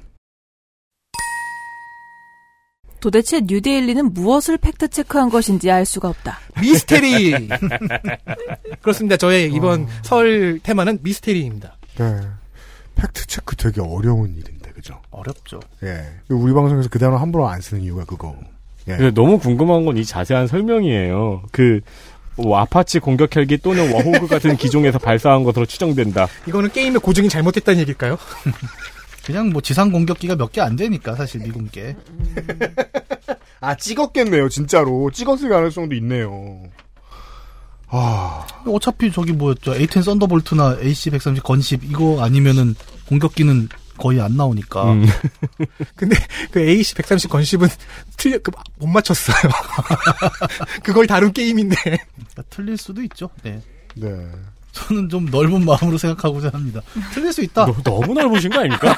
[3.01, 6.39] 도대체 뉴데일리는 무엇을 팩트 체크한 것인지 알 수가 없다.
[6.61, 7.49] 미스테리.
[8.81, 9.17] 그렇습니다.
[9.17, 11.75] 저의 이번 설 테마는 미스테리입니다.
[11.97, 12.21] 네.
[12.95, 15.01] 팩트 체크 되게 어려운 일인데, 그죠?
[15.09, 15.59] 어렵죠.
[15.83, 16.03] 예.
[16.29, 18.35] 우리 방송에서 그 단어 함부로 안 쓰는 이유가 그거.
[18.87, 18.95] 예.
[18.97, 21.43] 근데 너무 궁금한 건 이 자세한 설명이에요.
[21.51, 21.81] 그,
[22.37, 26.27] 뭐 아파치 공격 헬기 또는 워호그 같은 기종에서 발사한 것으로 추정된다.
[26.47, 28.17] 이거는 게임의 고증이 잘못됐다는 얘기일까요?
[29.31, 31.95] 그냥 뭐 지상 공격기가 몇 개 안 되니까 사실 미군께.
[33.61, 35.09] 아, 찍었겠네요, 진짜로.
[35.11, 36.63] 찍었을 가능성도 있네요.
[37.87, 39.73] 아, 어차피 저기 뭐였죠?
[39.73, 42.75] A10 썬더볼트나 AC130 건십 이거 아니면은
[43.07, 44.93] 공격기는 거의 안 나오니까.
[44.93, 45.05] 음.
[45.95, 46.15] 근데
[46.51, 47.67] 그 AC 130 건십은
[48.17, 49.51] 틀려 그, 못 맞췄어요.
[50.83, 51.75] 그걸 다룬 게임인데.
[51.75, 53.29] 그러니까 틀릴 수도 있죠.
[53.43, 53.61] 네.
[53.95, 54.09] 네.
[54.71, 56.81] 저는 좀 넓은 마음으로 생각하고자 합니다.
[57.13, 57.65] 틀릴 수 있다.
[57.83, 58.95] 너, 무 넓으신 거 아닙니까?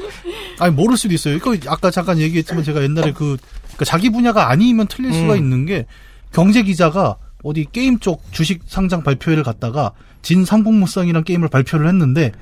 [0.58, 1.34] 아니 모를 수도 있어요.
[1.36, 5.38] 이거 아까 잠깐 얘기했지만 제가 옛날에 그 그러니까 자기 분야가 아니면 틀릴 수가 음.
[5.38, 5.86] 있는 게
[6.32, 9.92] 경제 기자가 어디 게임 쪽 주식 상장 발표회를 갔다가
[10.22, 12.32] 진상국물산이란 게임을 발표를 했는데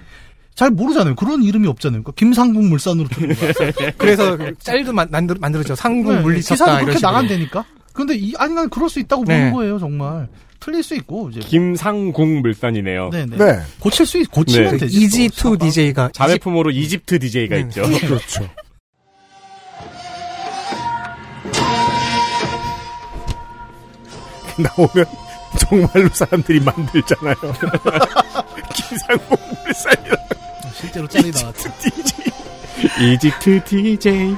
[0.54, 1.16] 잘 모르잖아요.
[1.16, 2.02] 그런 이름이 없잖아요.
[2.02, 3.52] 그러니까 김상국 물산으로 틀린 거야.
[3.98, 5.74] 그래서 그 짤도 만, 만들, 만들어져.
[5.74, 6.54] 상국 네, 물리쳤다.
[6.54, 7.00] 기사도 이런 그렇게.
[7.00, 7.64] 나간다니까.
[7.92, 9.38] 근데 이 아니 난 그럴 수 있다고 네.
[9.38, 9.78] 보는 거예요.
[9.78, 10.28] 정말
[10.64, 13.10] 틀릴 수 있고 이제 김상궁 물산이네요.
[13.10, 13.36] 네네.
[13.36, 13.60] 네.
[13.80, 14.78] 고칠 수 있, 고치면 네.
[14.78, 14.98] 되지.
[14.98, 17.60] 이지2 DJ가 자매품으로 이집트 DJ가 네.
[17.62, 17.82] 있죠.
[17.82, 18.48] 그렇죠.
[24.56, 25.04] 나오면
[25.58, 27.34] 정말로 사람들이 만들잖아요.
[28.74, 30.16] 김상봉 물산이라
[30.72, 31.68] 실제로 짤이 나왔죠.
[33.02, 34.34] 이집트 DJ.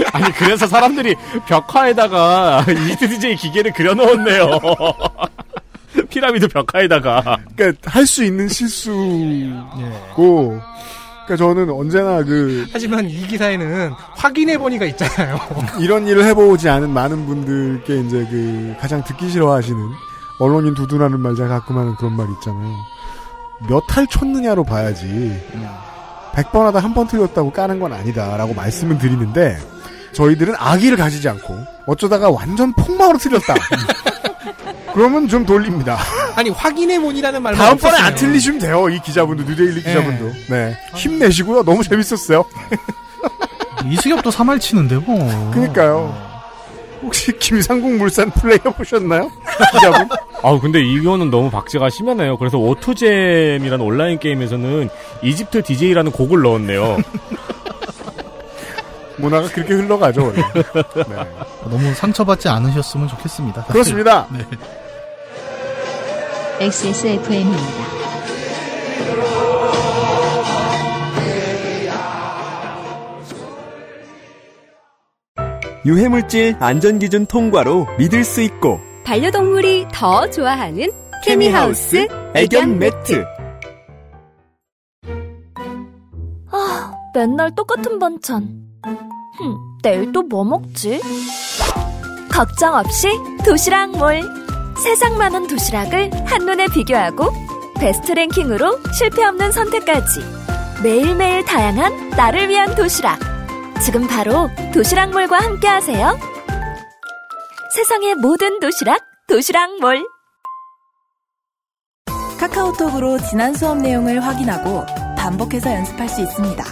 [0.12, 1.14] 아니 그래서 사람들이
[1.46, 4.58] 벽화에다가 이집트 DJ 기계를 그려 넣었네요.
[6.08, 7.36] 피라미드 벽화에다가.
[7.56, 9.50] 그러니까 할 수 있는 실수고
[11.26, 15.38] 그러니까 저는 언제나 그 하지만 이 기사에는 확인해 보니가 있잖아요.
[15.78, 19.78] 이런 일을 해보지 않은 많은 분들께 이제 그 가장 듣기 싫어하시는
[20.40, 22.74] 언론인 두두라는 말 제가 가끔 하는 그런 말 있잖아요.
[23.68, 25.38] 몇 할 쳤느냐로 봐야지.
[26.32, 29.58] 100번 하다 한 번 틀렸다고 까는 건 아니다라고 말씀을 드리는데
[30.12, 33.54] 저희들은 악의를 가지지 않고 어쩌다가 완전 폭망으로 틀렸다.
[34.92, 35.98] 그러면 좀 돌립니다.
[36.34, 38.06] 아니, 확인해보니라는 말만 다음번에 없었어요.
[38.08, 38.88] 안 틀리시면 돼요.
[38.88, 40.32] 이 기자분도 뉴데일리 기자분도.
[40.48, 40.76] 네.
[40.96, 41.62] 힘내시고요.
[41.62, 42.44] 너무 재밌었어요.
[43.86, 45.50] 이수엽도 3할 치는데 뭐.
[45.52, 46.30] 그니까요.
[47.02, 49.30] 혹시 김상국 물산 플레이어 보셨나요?
[49.72, 50.08] 기자분?
[50.42, 52.36] 아 근데 이거는 너무 박제가 심하네요.
[52.36, 54.88] 그래서 오토잼이라는 온라인 게임에서는
[55.22, 56.98] 이집트 DJ라는 곡을 넣었네요.
[59.20, 60.42] 문화가 그렇게 흘러가죠, 원래.
[60.52, 61.44] 네.
[61.64, 63.62] 너무 상처받지 않으셨으면 좋겠습니다.
[63.62, 63.72] 사실.
[63.72, 64.26] 그렇습니다.
[64.32, 64.44] 네.
[66.66, 67.90] XSFM입니다.
[75.86, 80.90] 유해물질 안전기준 통과로 믿을 수 있고 반려동물이 더 좋아하는
[81.24, 83.24] 케미하우스 애견 매트
[86.52, 88.69] 아, 맨날 똑같은 반찬.
[89.40, 91.00] 흠, 내일 또 뭐 먹지?
[92.30, 93.08] 걱정 없이
[93.44, 94.22] 도시락 몰.
[94.82, 97.30] 세상 많은 도시락을 한눈에 비교하고
[97.78, 100.20] 베스트 랭킹으로 실패 없는 선택까지.
[100.82, 103.18] 매일매일 다양한 나를 위한 도시락.
[103.84, 106.18] 지금 바로 도시락몰과 함께 하세요.
[107.74, 110.06] 세상의 모든 도시락, 도시락몰.
[112.38, 114.84] 카카오톡으로 지난 수업 내용을 확인하고
[115.20, 116.64] 반복해서 연습할 수 있습니다.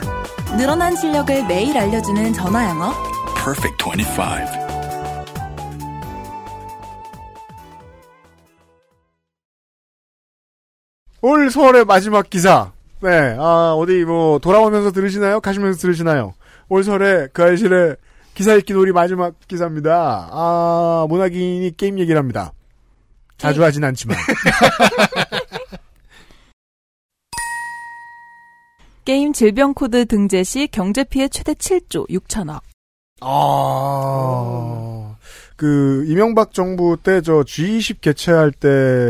[0.57, 2.95] 늘어난 실력을 매일 알려주는 전화 영어.
[3.35, 4.23] Perfect 25.
[11.21, 12.73] 올 설의 마지막 기사.
[13.03, 15.41] 네, 아, 어디 뭐 돌아오면서 들으시나요?
[15.41, 16.33] 가시면서 들으시나요?
[16.71, 17.97] 올 설의 그알싫의
[18.35, 20.31] 기사 읽기 놀이 마지막 기사입니다.
[20.33, 22.53] 아, 모나기니 게임 얘기를 합니다.
[23.37, 24.17] 자주 하진 않지만.
[29.09, 32.61] 게임 질병 코드 등재 시 경제 피해 최대 7조 6천억.
[33.23, 35.17] 아,
[35.57, 38.69] 그, 이명박 정부 때 저 G20 개최할 때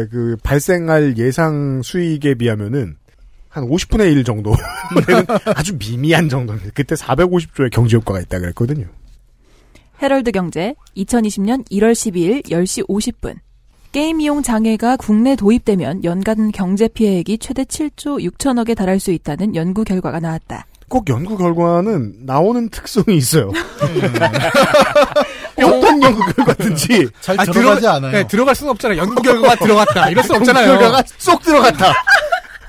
[0.09, 2.95] 그 발생할 예상 수익에 비하면은
[3.49, 4.55] 한 50분의 1 정도.
[5.57, 6.71] 아주 미미한 정도입니다.
[6.75, 8.87] 그때 450조의 경제 효과가 있다 그랬거든요.
[10.01, 13.39] 헤럴드 경제 2020년 1월 12일 10시 50분.
[13.93, 19.83] 게임 이용 장애가 국내 도입되면 연간 경제 피해액이 최대 7조 6천억에 달할 수 있다는 연구
[19.85, 20.67] 결과가 나왔다.
[20.89, 23.51] 꼭 연구 결과는 나오는 특성이 있어요.
[25.59, 28.13] 어떤 연구 결과든지 잘 들어가지 들어가- 않아요.
[28.13, 28.99] 네, 들어갈 수는 없잖아요.
[28.99, 30.11] 연구 결과가 들어갔다.
[30.11, 30.79] 이럴 수 연구 없잖아요.
[30.79, 31.93] 결과가 쏙 들어갔다.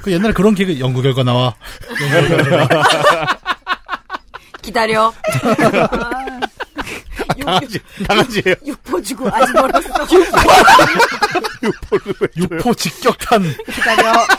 [0.01, 1.53] 그 옛날에 그런 개그 연구 결과 나와.
[2.01, 2.79] 연구 결과.
[4.61, 5.13] 기다려.
[7.45, 8.55] 강아지, 강아지예요.
[8.65, 9.89] 육포 주고 아직 멀었어.
[12.37, 13.43] 육포 직격탄.
[13.73, 14.13] 기다려.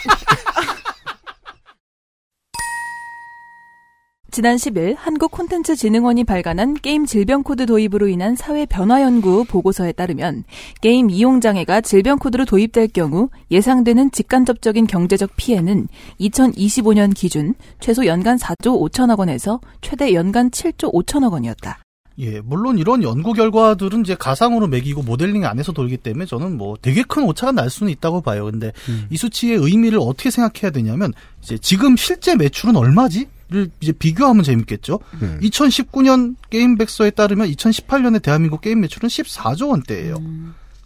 [4.32, 9.90] 지난 10일 한국 콘텐츠 진흥원이 발간한 게임 질병 코드 도입으로 인한 사회 변화 연구 보고서에
[9.90, 10.44] 따르면
[10.80, 15.88] 게임 이용 장애가 질병 코드로 도입될 경우 예상되는 직간접적인 경제적 피해는
[16.20, 21.80] 2025년 기준 최소 연간 4조 5천억 원에서 최대 연간 7조 5천억 원이었다.
[22.20, 27.02] 예, 물론 이런 연구 결과들은 이제 가상으로 매기고 모델링 안에서 돌기 때문에 저는 뭐 되게
[27.02, 28.44] 큰 오차가 날 수는 있다고 봐요.
[28.44, 28.72] 근데
[29.08, 31.12] 이 수치의 의미를 어떻게 생각해야 되냐면
[31.42, 33.28] 이제 지금 실제 매출은 얼마지?
[33.52, 35.00] 를 이제 비교하면 재밌겠죠.
[35.42, 40.22] 2019년 게임 백서에 따르면 2018년에 대한민국 게임 매출은 14조 원대예요.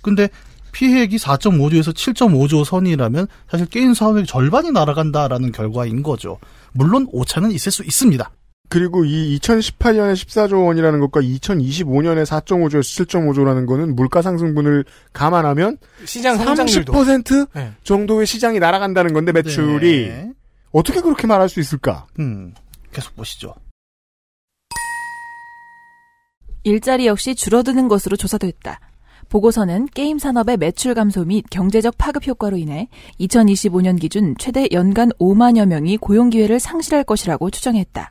[0.01, 0.30] 근데
[0.72, 6.39] 피해액이 4.5조에서 7.5조 선이라면 사실 게임 사업의 절반이 날아간다라는 결과인 거죠.
[6.72, 8.30] 물론 오차는 있을 수 있습니다.
[8.69, 16.93] 그리고 이 2018년에 14조 원이라는 것과 2025년에 4.5조에서 7.5조라는 거는 물가 상승분을 감안하면 시장 성장률도.
[16.93, 17.73] 30% 네.
[17.85, 20.33] 정도의 시장이 날아간다는 건데 매출이 네.
[20.73, 22.07] 어떻게 그렇게 말할 수 있을까?
[22.19, 22.53] 음,
[22.93, 23.55] 계속 보시죠.
[26.65, 28.81] 일자리 역시 줄어드는 것으로 조사됐다.
[29.29, 32.89] 보고서는 게임 산업의 매출 감소 및 경제적 파급 효과로 인해
[33.21, 38.11] 2025년 기준 최대 연간 5만여 명이 고용 기회를 상실할 것이라고 추정했다.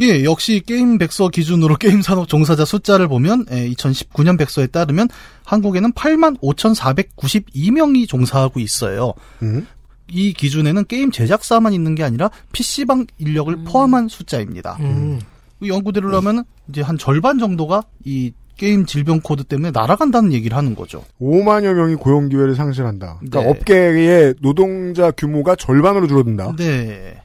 [0.00, 5.08] 예, 역시 게임 백서 기준으로 게임 산업 종사자 숫자를 보면 2019년 백서에 따르면
[5.44, 9.14] 한국에는 8만 5,492명이 종사하고 있어요.
[10.10, 14.76] 이 기준에는 게임 제작사만 있는 게 아니라 PC방 인력을 포함한 숫자입니다.
[14.80, 15.20] 음.
[15.60, 20.74] 이 연구대로 하면 이제 한 절반 정도가 이 게임 질병 코드 때문에 날아간다는 얘기를 하는
[20.74, 21.04] 거죠.
[21.20, 23.20] 5만여 명이 고용 기회를 상실한다.
[23.20, 23.48] 그러니까 네.
[23.48, 26.56] 업계의 노동자 규모가 절반으로 줄어든다.
[26.56, 27.22] 네.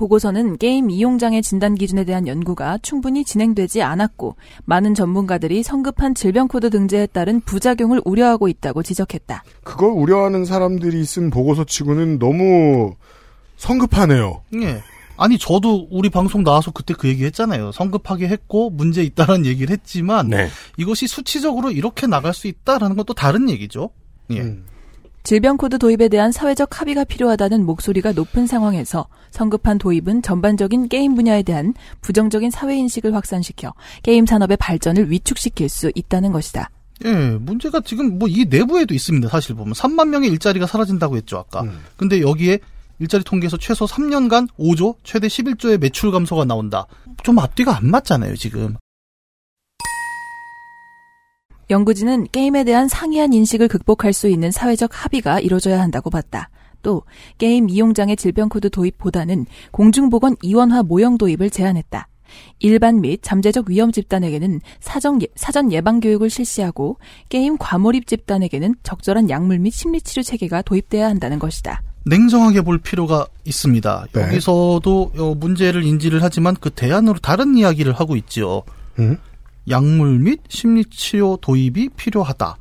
[0.00, 6.70] 보고서는 게임 이용장애 진단 기준에 대한 연구가 충분히 진행되지 않았고 많은 전문가들이 성급한 질병 코드
[6.70, 9.44] 등재에 따른 부작용을 우려하고 있다고 지적했다.
[9.62, 12.94] 그걸 우려하는 사람들이 쓴 보고서 치고는 너무
[13.58, 14.40] 성급하네요.
[14.62, 14.82] 예.
[15.18, 17.72] 아니 저도 우리 방송 나와서 그때 그 얘기 했잖아요.
[17.72, 20.30] 성급하게 했고 문제 있다라는 얘기를 했지만
[20.78, 23.90] 이것이 수치적으로 이렇게 나갈 수 있다라는 건 또 다른 얘기죠.
[24.32, 24.56] 예.
[25.22, 31.42] 질병 코드 도입에 대한 사회적 합의가 필요하다는 목소리가 높은 상황에서 성급한 도입은 전반적인 게임 분야에
[31.42, 36.70] 대한 부정적인 사회 인식을 확산시켜 게임 산업의 발전을 위축시킬 수 있다는 것이다.
[37.04, 39.28] 예, 문제가 지금 뭐 이 내부에도 있습니다.
[39.28, 41.64] 사실 보면 3만 명의 일자리가 사라진다고 했죠 아까.
[41.96, 42.58] 근데 여기에
[42.98, 46.86] 일자리 통계에서 최소 3년간 5조, 최대 11조의 매출 감소가 나온다.
[47.22, 48.76] 좀 앞뒤가 안 맞잖아요 지금.
[51.70, 56.50] 연구진은 게임에 대한 상이한 인식을 극복할 수 있는 사회적 합의가 이뤄져야 한다고 봤다.
[56.82, 57.02] 또
[57.38, 62.08] 게임 이용장애 질병 코드 도입보다는 공중보건 이원화 모형 도입을 제안했다.
[62.60, 66.98] 일반 및 잠재적 위험 집단에게는 사정 예, 사전 예방 교육을 실시하고
[67.28, 71.82] 게임 과몰입 집단에게는 적절한 약물 및 심리치료 체계가 도입돼야 한다는 것이다.
[72.06, 74.06] 냉정하게 볼 필요가 있습니다.
[74.12, 74.22] 네.
[74.22, 78.62] 여기서도 어, 문제를 인지를 하지만 그 대안으로 다른 이야기를 하고 있죠.
[79.68, 82.56] 약물 및 심리치료 도입이 필요하다.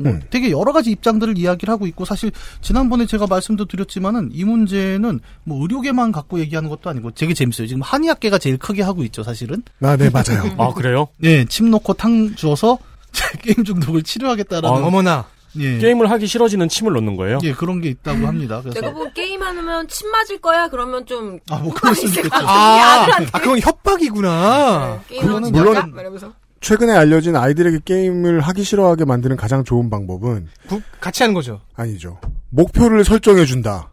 [0.00, 0.20] 뭐 음.
[0.30, 2.30] 되게 여러 가지 입장들을 이야기를 하고 있고 사실
[2.60, 7.66] 지난번에 제가 말씀도 드렸지만은 이 문제는 뭐 의료계만 갖고 얘기하는 것도 아니고 되게 재밌어요.
[7.66, 9.62] 지금 한의학계가 제일 크게 하고 있죠, 사실은.
[9.80, 10.54] 아, 네, 맞아요.
[10.58, 11.08] 아, 그래요?
[11.18, 12.78] 네, 침 놓고 탕 주어서
[13.42, 14.68] 게임 중독을 치료하겠다라는.
[14.68, 15.26] 아, 어머나.
[15.60, 15.78] 예.
[15.78, 17.38] 게임을 하기 싫어지는 침을 놓는 거예요.
[17.42, 18.60] 예, 그런 게 있다고 합니다.
[18.62, 22.30] 그래서 내가 보면 게임 하면 침 맞을 거야 그러면 좀 아, 뭐 그럴 수도 있겠죠.
[22.46, 25.00] 아, 아, 그건 협박이구나.
[25.08, 30.80] 게임하면 물론- 물론 이러면서 최근에 알려진 아이들에게 게임을 하기 싫어하게 만드는 가장 좋은 방법은 부-
[31.00, 31.60] 같이 하는 거죠.
[31.76, 32.18] 아니죠.
[32.50, 33.88] 목표를 설정해 준다.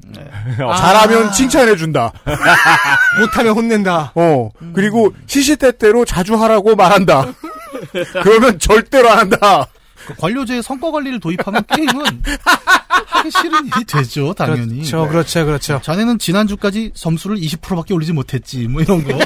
[0.59, 0.75] 아.
[0.75, 2.11] 잘하면 칭찬해 준다.
[3.19, 4.13] 못하면 혼낸다.
[4.15, 4.49] 어.
[4.73, 7.33] 그리고 시시때때로 자주 하라고 말한다.
[8.23, 9.67] 그러면 절대로 안 한다.
[10.05, 12.23] 그 관료제의 성과 관리를 도입하면 게임은
[13.11, 14.75] 하기 싫은 일이 되죠, 당연히.
[14.79, 15.79] 그렇죠, 그렇죠, 그렇죠.
[15.83, 19.17] 자네는 지난주까지 점수를 20%밖에 올리지 못했지, 뭐 이런 거.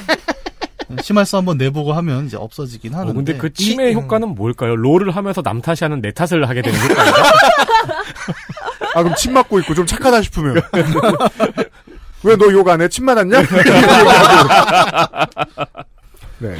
[1.04, 3.12] 심할서 한번 내보고 하면 이제 없어지긴 하는데.
[3.12, 4.76] 어, 근데 그 침의 효과는 뭘까요?
[4.76, 7.24] 롤을 하면서 남 탓이 하는 내 탓을 하게 되는 효과인가?
[8.96, 10.56] 아, 그럼 침 맞고 있고 좀 착하다 싶으면.
[12.24, 12.88] 왜 너 욕 안 해?
[12.90, 13.44] 침 맞았냐?
[16.40, 16.56] 네.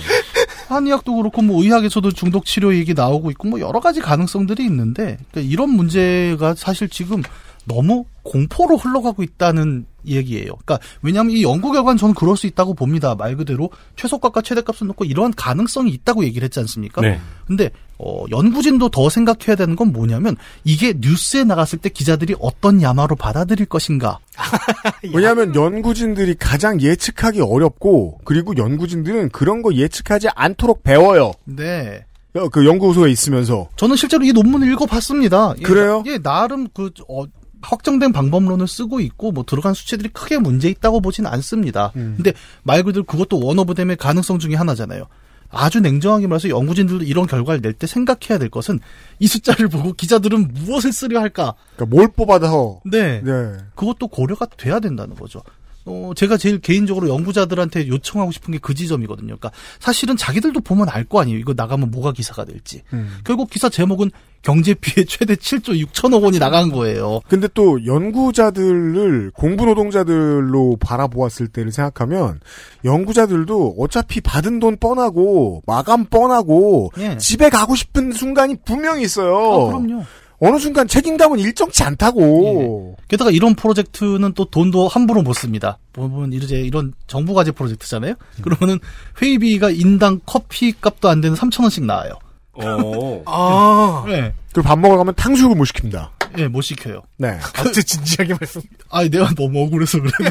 [0.70, 5.41] 한의학도 그렇고 뭐 의학에서도 중독 치료 얘기 나오고 있고 뭐 여러 가지 가능성들이 있는데 그러니까
[5.41, 7.24] 이런 문제가 사실 지금
[7.65, 10.53] 너무 공포로 흘러가고 있다는 얘기예요.
[10.65, 13.15] 그러니까 왜냐하면 이 연구 결과는 저는 그럴 수 있다고 봅니다.
[13.15, 17.01] 말 그대로 최소값과 최대값을 놓고 이러한 가능성이 있다고 얘기를 했지 않습니까?
[17.01, 17.19] 네.
[17.45, 23.15] 근데 어, 연구진도 더 생각해야 되는 건 뭐냐면 이게 뉴스에 나갔을 때 기자들이 어떤 야마로
[23.17, 24.19] 받아들일 것인가.
[25.13, 31.33] 왜냐하면 연구진들이 가장 예측하기 어렵고 그리고 연구진들은 그런 거 예측하지 않도록 배워요.
[31.43, 32.05] 네.
[32.35, 35.55] 어, 그 연구소에 있으면서 저는 실제로 이 논문을 읽어봤습니다.
[35.57, 36.03] 예, 그래요?
[36.05, 37.25] 예, 나름 그 어,
[37.62, 41.91] 확정된 방법론을 쓰고 있고 뭐 들어간 수치들이 크게 문제 있다고 보진 않습니다.
[41.95, 42.14] 음.
[42.18, 42.34] 근데
[42.64, 45.05] 말 그대로 그것도 원오브댐의 가능성 중에 하나잖아요.
[45.51, 48.80] 아주 냉정하게 말해서 연구진들도 이런 결과를 낼 때 생각해야 될 것은
[49.20, 51.55] 이 숫자를 보고 기자들은 무엇을 쓰려 할까?
[51.76, 53.22] 그러니까 뭘 뽑아서 네.
[53.24, 53.57] 네.
[53.76, 55.41] 그것도 고려가 돼야 된다는 거죠.
[55.89, 59.27] 어, 제가 제일 개인적으로 연구자들한테 요청하고 싶은 게 그 지점이거든요.
[59.37, 61.39] 그러니까 사실은 자기들도 보면 알 거 아니에요.
[61.39, 62.83] 이거 나가면 뭐가 기사가 될지.
[62.93, 63.17] 음.
[63.23, 64.11] 결국 기사 제목은
[64.41, 67.19] 경제 피해 최대 7조 6천억 원이 나간 거예요.
[67.27, 72.39] 근데 또 연구자들을 공부 노동자들로 바라보았을 때를 생각하면
[72.85, 77.17] 연구자들도 어차피 받은 돈 뻔하고 마감 뻔하고 예.
[77.17, 79.35] 집에 가고 싶은 순간이 분명히 있어요.
[79.35, 80.03] 아, 그럼요.
[80.41, 82.95] 어느 순간 책임감은 일정치 않다고.
[83.07, 85.77] 게다가 이런 프로젝트는 또 돈도 함부로 못 씁니다.
[85.93, 88.15] 보면 이제 이런 정부 과제 프로젝트잖아요.
[88.41, 88.79] 그러면은
[89.21, 92.13] 회의비가 인당 커피 값도 안 되는 3천 원씩 나와요.
[92.53, 93.23] 어.
[93.27, 94.03] 아.
[94.07, 94.33] 네.
[94.53, 96.09] 그리고 밥 먹으러 가면 탕수육을 못 시킵니다.
[96.37, 97.01] 예, 못 시켜요.
[97.17, 97.39] 네.
[97.57, 98.61] 아주 진지하게 말씀.
[98.91, 100.11] 아니, 내가 너무 억울해서 그래.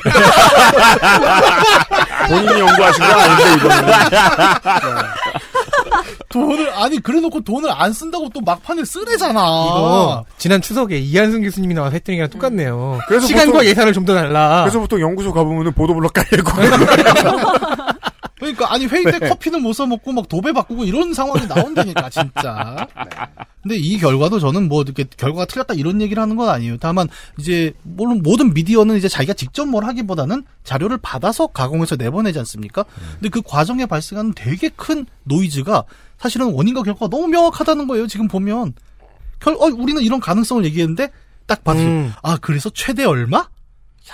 [2.29, 3.93] 본인이 연구하신 건 아닌데 이거는.
[6.29, 9.41] 돈을, 아니, 그래 놓고 돈을 안 쓴다고 또 막판에 쓰래잖아.
[9.41, 12.99] 이거 지난 추석에 이한승 교수님이 나와서 했던 얘기랑 똑같네요.
[13.09, 14.63] 그래서 시간과 보통- 예산을 좀 더 달라.
[14.65, 16.51] 그래서 보통 연구소 가보면은 보도블럭 깔리고.
[18.39, 22.87] 그러니까 아니 회의 때 커피는 못 사 먹고 막 도배 바꾸고 이런 상황이 나온다니까 진짜.
[23.69, 26.79] 근데 이 결과도 저는 뭐 이렇게 결과가 틀렸다 이런 얘기를 하는 건 아니에요.
[26.81, 27.07] 다만
[27.39, 32.87] 이제 물론 모든 미디어는 이제 자기가 직접 뭘 하기보다는 자료를 받아서 가공해서 내보내지 않습니까?
[33.15, 35.85] 근데 그 과정에 발생하는 되게 큰 노이즈가
[36.17, 38.07] 사실은 원인과 결과가 너무 명확하다는 거예요.
[38.07, 38.73] 지금 보면
[39.39, 41.11] 결 어, 우리는 이런 가능성을 얘기했는데
[41.47, 42.13] 딱 봐도 음.
[42.23, 43.47] 아 그래서 최대 얼마?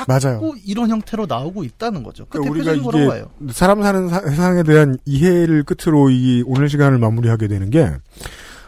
[0.09, 0.53] 맞아요.
[0.67, 2.27] 이런 형태로 나오고 있다는 거죠.
[2.29, 3.31] 그 그러니까 우리가 거라고 봐요.
[3.41, 7.93] 이게 사람 사는 사- 세상에 대한 이해를 끝으로 이 오늘 시간을 마무리하게 되는 게,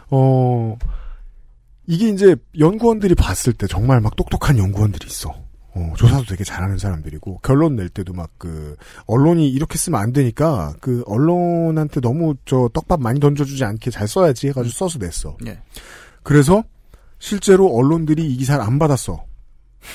[0.09, 0.77] 어,
[1.85, 5.33] 이게 이제 연구원들이 봤을 때 정말 막 똑똑한 연구원들이 있어.
[5.73, 10.73] 어, 조사도 되게 잘하는 사람들이고, 결론 낼 때도 막 그, 언론이 이렇게 쓰면 안 되니까,
[10.81, 15.37] 그, 언론한테 너무 저 떡밥 많이 던져주지 않게 잘 써야지 해가지고 써서 냈어.
[15.45, 15.59] 예.
[16.23, 16.63] 그래서,
[17.19, 19.23] 실제로 언론들이 이 기사를 안 받았어.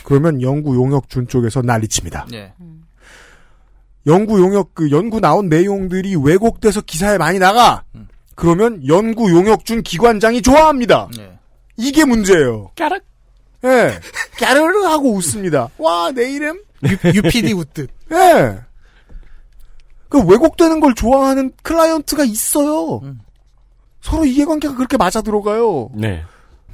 [0.05, 2.29] 그러면 연구 용역 준 쪽에서 난리칩니다.
[2.33, 2.53] 예.
[4.07, 7.85] 연구 용역 그 연구 나온 내용들이 왜곡돼서 기사에 많이 나가.
[8.35, 11.09] 그러면 연구 용역 준 기관장이 좋아합니다.
[11.18, 11.39] 예.
[11.76, 12.70] 이게 문제예요.
[12.76, 13.03] 까락.
[13.64, 13.99] 예.
[14.39, 15.68] 까르르 하고 웃습니다.
[15.78, 16.61] 와, 내 이름?
[16.83, 17.91] UPD 웃듯.
[18.12, 18.59] 예.
[20.09, 23.01] 그 왜곡되는 걸 좋아하는 클라이언트가 있어요.
[24.03, 25.91] 서로 이해관계가 그렇게 맞아 들어가요.
[25.95, 26.22] 네.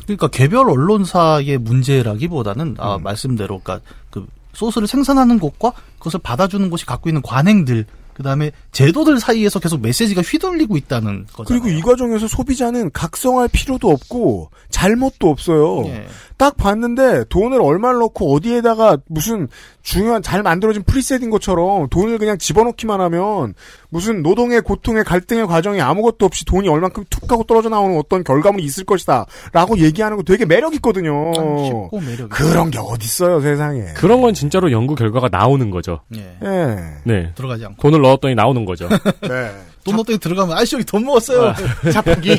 [0.04, 3.02] 그러니까 개별 언론사의 문제라기보다는 아 음.
[3.02, 7.84] 말씀대로 그러니까 그 소스를 생산하는 곳과 그것을 받아주는 곳이 갖고 있는 관행들
[8.18, 11.44] 그 다음에 제도들 사이에서 계속 메시지가 휘둘리고 있다는 거죠.
[11.46, 15.84] 그리고 이 과정에서 소비자는 각성할 필요도 없고 잘못도 없어요.
[15.86, 16.06] 예.
[16.36, 19.48] 딱 봤는데 돈을 얼마를 넣고 어디에다가 무슨
[19.82, 23.54] 중요한 잘 만들어진 프리셋인 것처럼 돈을 그냥 집어넣기만 하면
[23.88, 28.64] 무슨 노동의 고통의 갈등의 과정이 아무것도 없이 돈이 얼만큼 툭 하고 떨어져 나오는 어떤 결과물이
[28.64, 31.32] 있을 것이다 라고 얘기하는 거 되게 매력 있거든요.
[31.34, 33.94] 쉽고 매력 그런 게 어딨어요 세상에.
[33.94, 36.00] 그런 건 진짜로 연구 결과가 나오는 거죠.
[36.16, 36.38] 예.
[36.44, 36.76] 예.
[37.04, 37.32] 네.
[37.34, 37.82] 들어가지 않고.
[37.82, 38.88] 돈을 넣었더니 나오는 거죠.
[39.22, 39.54] 네.
[39.84, 41.54] 돈 넣었더니 들어가면 아저씨 여기 돈 먹었어요.
[41.92, 42.38] 자판기.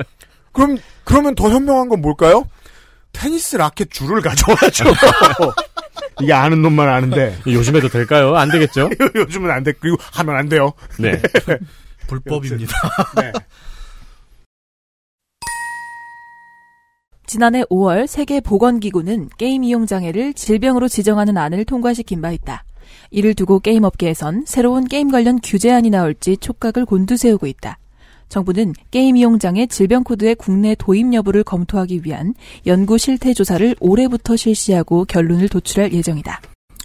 [0.52, 2.44] 그럼 그러면 더 현명한 건 뭘까요?
[3.12, 4.84] 테니스 라켓 줄을 가져와죠.
[6.20, 7.36] 이게 아는 놈만 아는데.
[7.46, 8.36] 요즘에도 될까요?
[8.36, 8.90] 안 되겠죠?
[9.14, 9.72] 요즘은 안 돼.
[9.72, 10.72] 그리고 하면 안 돼요.
[10.98, 11.20] 네.
[12.06, 12.72] 불법입니다.
[13.16, 13.32] 네.
[17.26, 22.64] 지난해 5월 세계보건기구는 게임 이용 장애를 질병으로 지정하는 안을 통과시킨 바 있다.
[23.16, 27.78] 이를 두고 게임 업계에선 새로운 게임 관련 규제안이 나올지 촉각을 곤두세우고 있다.
[28.28, 32.34] 정부는 게임 이용 장애 질병 코드의 국내 도입 여부를 검토하기 위한
[32.66, 36.42] 연구 실태 조사를 올해부터 실시하고 결론을 도출할 예정이다.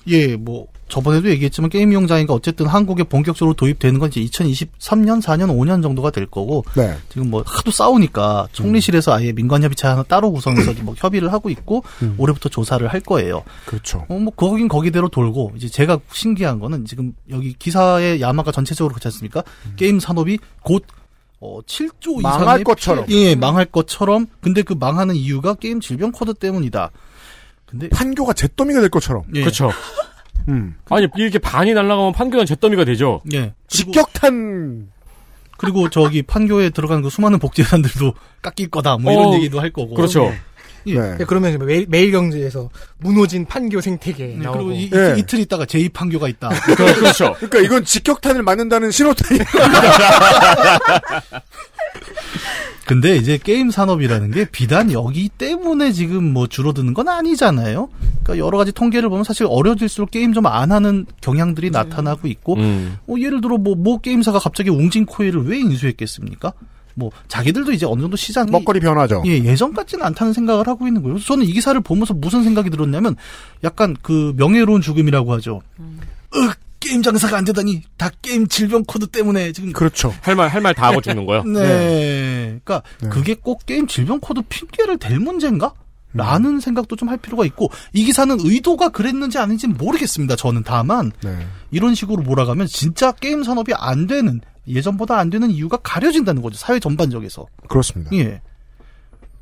[0.07, 5.47] 예, 뭐 저번에도 얘기했지만 게임 이용 장애가 어쨌든 한국에 본격적으로 도입되는 건 이제 2023년, 4년,
[5.47, 6.95] 5년 정도가 될 거고 네.
[7.09, 11.83] 지금 뭐 하도 싸우니까 총리실에서 아예 민관 협의체 하나 따로 구성해서 뭐 협의를 하고 있고
[12.17, 13.43] 올해부터 조사를 할 거예요.
[13.65, 14.05] 그렇죠.
[14.09, 19.07] 어, 뭐 거긴 거기대로 돌고 이제 제가 신기한 거는 지금 여기 기사의 야마가 전체적으로 그렇지
[19.07, 19.43] 않습니까?
[19.77, 20.85] 게임 산업이 곧
[21.39, 23.05] 어, 7조 망할 이상의 것처럼.
[23.07, 24.27] 피- 예, 망할 것처럼.
[24.41, 26.91] 근데 그 망하는 이유가 게임 질병 코드 때문이다.
[27.65, 29.23] 근데 판교가 잿더미가 될 것처럼.
[29.33, 29.39] 예.
[29.41, 29.71] 그렇죠.
[30.49, 30.75] 음.
[30.89, 33.21] 아니, 이렇게 반이 날아가면 판교는 잿더미가 되죠.
[33.33, 33.53] 예.
[33.67, 34.89] 직격탄
[35.57, 38.97] 그리고 저기 판교에 들어가는 그 수많은 복지회사들도 깎일 거다.
[38.97, 39.93] 뭐 이런 어, 얘기도 할 거고.
[39.93, 40.33] 그렇죠.
[40.87, 40.99] 예.
[40.99, 44.65] 네, 그러면 이제 매일, 매일경제에서 무너진 판교 생태계 네, 나오고.
[44.65, 45.13] 그리고 이, 예.
[45.19, 46.49] 이틀 있다가 제2 판교가 있다.
[46.75, 47.33] 그렇죠.
[47.35, 49.39] 그러니까 이건 직격탄을 맞는다는 신호탄이.
[52.85, 57.89] 근데 이제 게임 산업이라는 게 비단 여기 때문에 지금 뭐 줄어드는 건 아니잖아요.
[58.23, 62.97] 그러니까 여러 가지 통계를 보면 사실 어려질수록 게임 좀 안 하는 경향들이 나타나고 있고, 음.
[63.05, 66.53] 뭐 예를 들어 뭐, 모 게임사가 갑자기 웅진코일을 왜 인수했겠습니까?
[66.95, 69.23] 뭐 자기들도 이제 어느 정도 시장이 먹거리 변화죠.
[69.27, 71.13] 예, 예전 같지는 않다는 생각을 하고 있는 거예요.
[71.13, 73.15] 그래서 저는 이 기사를 보면서 무슨 생각이 들었냐면
[73.63, 75.61] 약간 그 명예로운 죽음이라고 하죠.
[75.79, 76.49] 으,
[76.91, 80.13] 게임 장사가 안 되다니 다 게임 질병 코드 때문에 지금 그렇죠.
[80.21, 81.43] 할 말, 할 말 다 하고 죽는 거요?
[81.43, 82.59] 네.
[82.65, 85.73] 그러니까 그게 꼭 게임 질병 코드 핑계를 댈 문제인가?
[86.13, 90.35] 라는 생각도 좀 할 필요가 있고 이 기사는 의도가 그랬는지 아닌지는 모르겠습니다.
[90.35, 91.47] 저는 다만 네.
[91.71, 96.57] 이런 식으로 몰아가면 진짜 게임 산업이 안 되는 예전보다 안 되는 이유가 가려진다는 거죠.
[96.57, 97.45] 사회 전반적에서.
[97.69, 98.13] 그렇습니다.
[98.17, 98.41] 예.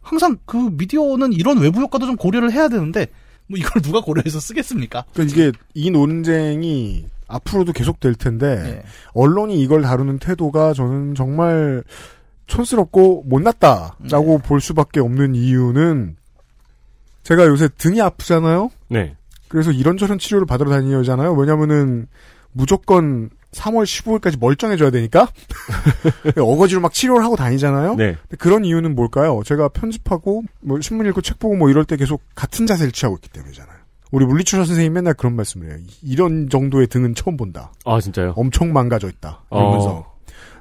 [0.02, 3.08] 항상 그 미디어는 이런 외부 효과도 좀 고려를 해야 되는데
[3.48, 5.06] 뭐 이걸 누가 고려해서 쓰겠습니까?
[5.14, 8.84] 그러니까 이게 이 논쟁이 앞으로도 계속 될 텐데 네.
[9.14, 11.84] 언론이 이걸 다루는 태도가 저는 정말
[12.48, 14.44] 촌스럽고 못났다라고 네.
[14.44, 16.18] 볼 수밖에 없는 이유는
[17.24, 18.72] 제가 요새 등이 아프잖아요.
[18.90, 19.16] 네.
[19.48, 21.34] 그래서 이런저런 치료를 받으러 다니잖아요.
[21.34, 22.08] 왜냐면은
[22.52, 25.28] 무조건 3월 15일까지 멀쩡해져야 되니까
[26.38, 27.96] 어거지로 막 치료를 하고 다니잖아요.
[27.96, 28.16] 네.
[28.38, 29.42] 그런 이유는 뭘까요?
[29.46, 33.30] 제가 편집하고 뭐 신문 읽고 책 보고 뭐 이럴 때 계속 같은 자세를 취하고 있기
[33.30, 33.79] 때문이잖아요.
[34.12, 35.78] 우리 물리치료 선생님 맨날 그런 말씀을 해요.
[35.82, 37.72] 이- 이런 정도의 등은 처음 본다.
[37.86, 38.34] 아, 진짜요?
[38.36, 39.44] 엄청 망가져 있다.
[39.50, 39.90] 그러면서.
[39.90, 40.14] 어.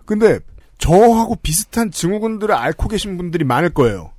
[0.05, 0.39] 근데
[0.79, 4.13] 저하고 비슷한 증후군들을 앓고 계신 분들이 많을 거예요.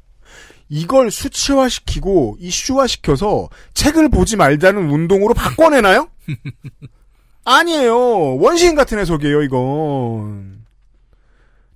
[0.67, 6.07] 이걸 수치화시키고 이슈화시켜서 책을 보지 말자는 운동으로 바꿔내나요?
[7.45, 8.35] 아니에요.
[8.37, 10.65] 원시인 같은 해석이에요, 이건.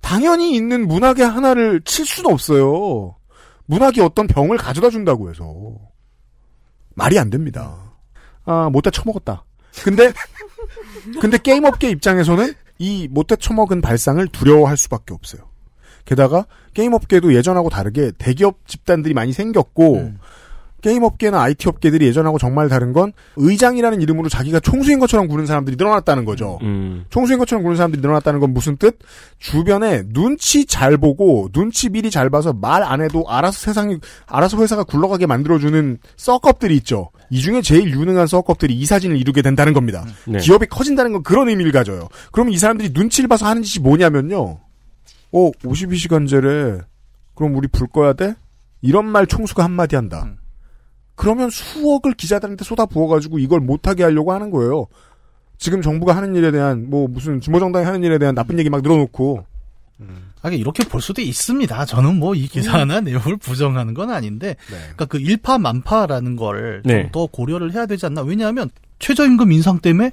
[0.00, 3.16] 당연히 있는 문학의 하나를 칠 수는 없어요.
[3.66, 5.74] 문학이 어떤 병을 가져다 준다고 해서.
[6.94, 7.76] 말이 안 됩니다.
[8.44, 9.44] 아, 못다 처먹었다.
[9.82, 10.12] 근데,
[11.20, 15.42] 근데 게임업계 입장에서는 이 못다 처먹은 발상을 두려워할 수밖에 없어요.
[16.04, 20.12] 게다가 게임업계도 예전하고 다르게 대기업 집단들이 많이 생겼고
[20.84, 26.26] 게임 업계나 IT업계들이 예전하고 정말 다른 건 의장이라는 이름으로 자기가 총수인 것처럼 구는 사람들이 늘어났다는
[26.26, 26.58] 거죠.
[26.60, 27.06] 음.
[27.08, 28.98] 총수인 것처럼 구는 사람들이 늘어났다는 건 무슨 뜻?
[29.38, 34.84] 주변에 눈치 잘 보고 눈치 미리 잘 봐서 말 안 해도 알아서 세상이 알아서 회사가
[34.84, 37.10] 굴러가게 만들어주는 썩업들이 있죠.
[37.30, 40.04] 이 중에 제일 유능한 썩업들이 이 사진을 이루게 된다는 겁니다.
[40.26, 40.38] 네.
[40.38, 42.08] 기업이 커진다는 건 그런 의미를 가져요.
[42.30, 44.58] 그러면 이 사람들이 눈치를 봐서 하는 짓이 뭐냐면요.
[45.32, 46.84] 어, 52시간제래.
[47.34, 48.34] 그럼 우리 불 꺼야 돼?
[48.82, 50.28] 이런 말 총수가 한마디 한다.
[51.16, 54.86] 그러면 수억을 기자들한테 쏟아 부어가지고 이걸 못하게 하려고 하는 거예요.
[55.58, 59.44] 지금 정부가 하는 일에 대한, 뭐, 무슨, 주모정당이 하는 일에 대한 나쁜 얘기 막 늘어놓고.
[60.42, 61.84] 아, 이렇게 볼 수도 있습니다.
[61.86, 63.04] 저는 뭐 이 기사나 음.
[63.04, 64.76] 내용을 부정하는 건 아닌데, 네.
[64.76, 67.08] 그러니까 그 일파만파라는 걸좀 네.
[67.12, 68.20] 더 고려를 해야 되지 않나?
[68.22, 70.10] 왜냐하면 최저임금 인상 때문에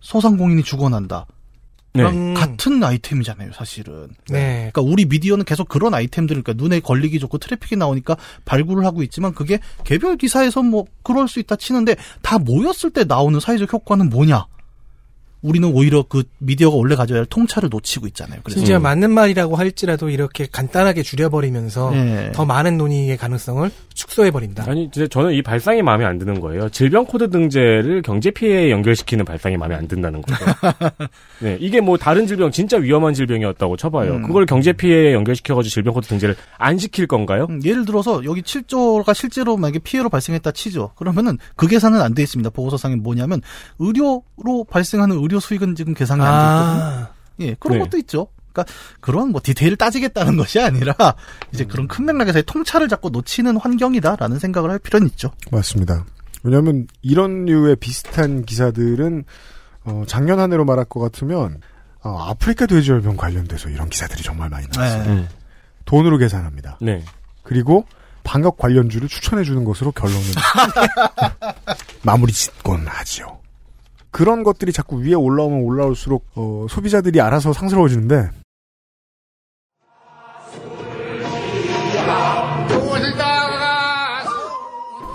[0.00, 1.26] 소상공인이 죽어난다.
[1.98, 2.02] 네.
[2.04, 4.08] 랑 같은 아이템이잖아요, 사실은.
[4.28, 4.70] 네.
[4.72, 9.34] 그러니까 우리 미디어는 계속 그런 아이템들, 그러니까 눈에 걸리기 좋고 트래픽이 나오니까 발굴을 하고 있지만
[9.34, 14.46] 그게 개별 기사에서 뭐 그럴 수 있다 치는데 다 모였을 때 나오는 사회적 효과는 뭐냐?
[15.40, 18.40] 우리는 오히려 그 미디어가 원래 가져야 할 통찰을 놓치고 있잖아요.
[18.42, 22.32] 그래서 심지어 맞는 말이라고 할지라도 이렇게 간단하게 줄여버리면서 네.
[22.32, 24.64] 더 많은 논의의 가능성을 축소해버린다.
[24.68, 26.68] 아니, 저는 이 발상이 마음에 안 드는 거예요.
[26.68, 30.44] 질병 코드 등재를 경제 피해에 연결시키는 발상이 마음에 안 든다는 거죠.
[31.40, 34.16] 네, 이게 뭐 다른 질병, 진짜 위험한 질병이었다고 쳐봐요.
[34.16, 34.22] 음.
[34.22, 37.46] 그걸 경제 피해에 연결시켜가지고 질병 코드 등재를 안 시킬 건가요?
[37.48, 40.90] 음, 예를 들어서 여기 7조가 실제로 만약에 피해로 발생했다 치죠.
[40.96, 42.50] 그러면은 그 계산은 안 돼 있습니다.
[42.50, 43.40] 보고서상에 뭐냐면
[43.78, 46.84] 의료로 발생하는 의료 수익은 지금 계산이 안돼 있거든요.
[46.84, 47.10] 아,
[47.40, 47.84] 예, 그런 네.
[47.84, 48.28] 것도 있죠.
[48.52, 50.94] 그러니까 그런 뭐 디테일을 따지겠다는 것이 아니라
[51.52, 55.30] 이제 그런 큰 맥락에서의 통찰을 자꾸 놓치는 환경이다라는 생각을 할 필요는 있죠.
[55.50, 56.04] 맞습니다.
[56.42, 59.24] 왜냐하면 이런 류의 비슷한 기사들은
[59.84, 61.60] 어, 작년 한 해로 말할 것 같으면
[62.02, 65.02] 어, 아프리카 돼지열병 관련돼서 이런 기사들이 정말 많이 나왔어요.
[65.04, 65.08] 네.
[65.10, 65.28] 음.
[65.84, 66.78] 돈으로 계산합니다.
[66.80, 67.02] 네.
[67.42, 67.86] 그리고
[68.24, 70.22] 방역 관련주를 추천해 주는 것으로 결론을
[72.02, 73.38] 마무리 짓곤 하지요.
[74.10, 78.30] 그런 것들이 자꾸 위에 올라오면 올라올수록 어, 소비자들이 알아서 상스러워지는데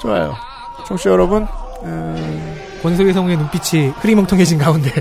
[0.02, 0.34] 좋아요.
[0.86, 4.92] 청취자 여러분 에, 권소희 성우의 눈빛이 흐리멍텅해진 가운데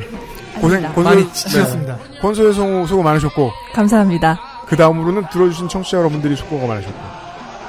[0.61, 0.83] 고생.
[0.95, 1.97] 권소- 많이 지치셨습니다.
[1.97, 2.21] 네.
[2.21, 4.39] 권소의 성우 수고 많으셨고 감사합니다.
[4.67, 6.99] 그 다음으로는 들어주신 청취자 여러분들이 수고가 많으셨고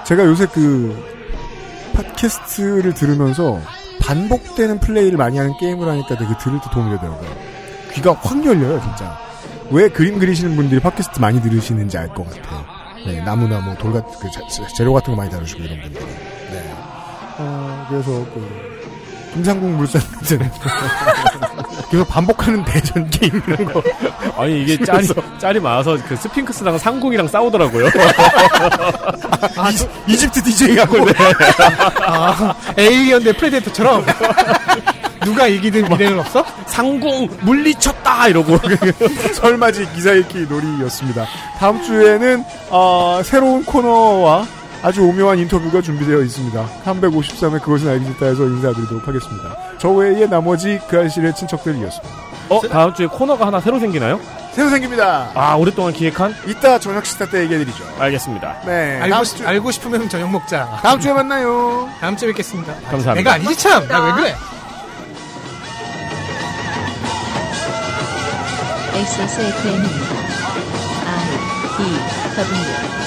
[0.05, 0.95] 제가 요새 그
[1.95, 3.59] 팟캐스트를 들으면서
[4.01, 7.29] 반복되는 플레이를 많이 하는 게임을 하니까 되게 들을 때 도움이 되더라고요.
[7.93, 9.17] 귀가 확 열려요, 진짜.
[9.71, 12.65] 왜 그림 그리시는 분들이 팟캐스트 많이 들으시는지 알 것 같아요.
[13.05, 14.29] 네, 나무나 뭐 돌 같은 그
[14.75, 16.05] 재료 같은 거 많이 다루시고 이런 분들이.
[16.05, 16.73] 네.
[17.37, 18.73] 어, 그래서 그
[19.33, 20.07] 김상국 물산는
[21.93, 23.83] 계속 반복하는 대전 게임 이런 거.
[24.35, 27.85] 아니, 이게 짤이, 짤이 많아서 그 스핑크스랑 상궁이랑 싸우더라고요.
[29.55, 29.69] 아,
[30.07, 31.13] 이, 집트 DJ가 네.
[32.01, 34.03] 아, 에이리언 대 프레데터처럼
[35.23, 36.43] 누가 이기든 미래는 없어?
[36.65, 38.57] 상궁 물리쳤다 이러고
[39.35, 41.27] 설맞이 기사 읽기 놀이였습니다.
[41.59, 44.47] 다음 주에는 어, 새로운 코너와
[44.84, 46.65] 아주 오묘한 인터뷰가 준비되어 있습니다.
[46.86, 49.55] 353회 그것은 알기 싫다에서 인사드리도록 하겠습니다.
[49.79, 52.15] 저 외에 나머지 그 아실의 친척들이었습니다.
[52.49, 54.19] 어, 다음 주에 코너가 하나 새로 생기나요?
[54.51, 55.29] 새로 생깁니다.
[55.34, 56.36] 아, 오랫동안 기획한?
[56.45, 57.84] 이따 저녁 식사 때 얘기해드리죠.
[57.97, 58.57] 알겠습니다.
[58.65, 58.99] 네.
[59.01, 60.79] 알고, 다음, 싶, 알고 싶으면 저녁 먹자.
[60.84, 61.89] 다음 주에 만나요.
[62.01, 62.73] 다음 주에 뵙겠습니다.
[62.91, 63.13] 감사합니다.
[63.13, 63.88] 내가 아니지 참.
[63.88, 64.36] 나 왜 그래?
[68.95, 70.15] XSFM입니다.
[71.07, 71.29] I
[71.77, 71.84] D
[72.36, 73.03] W K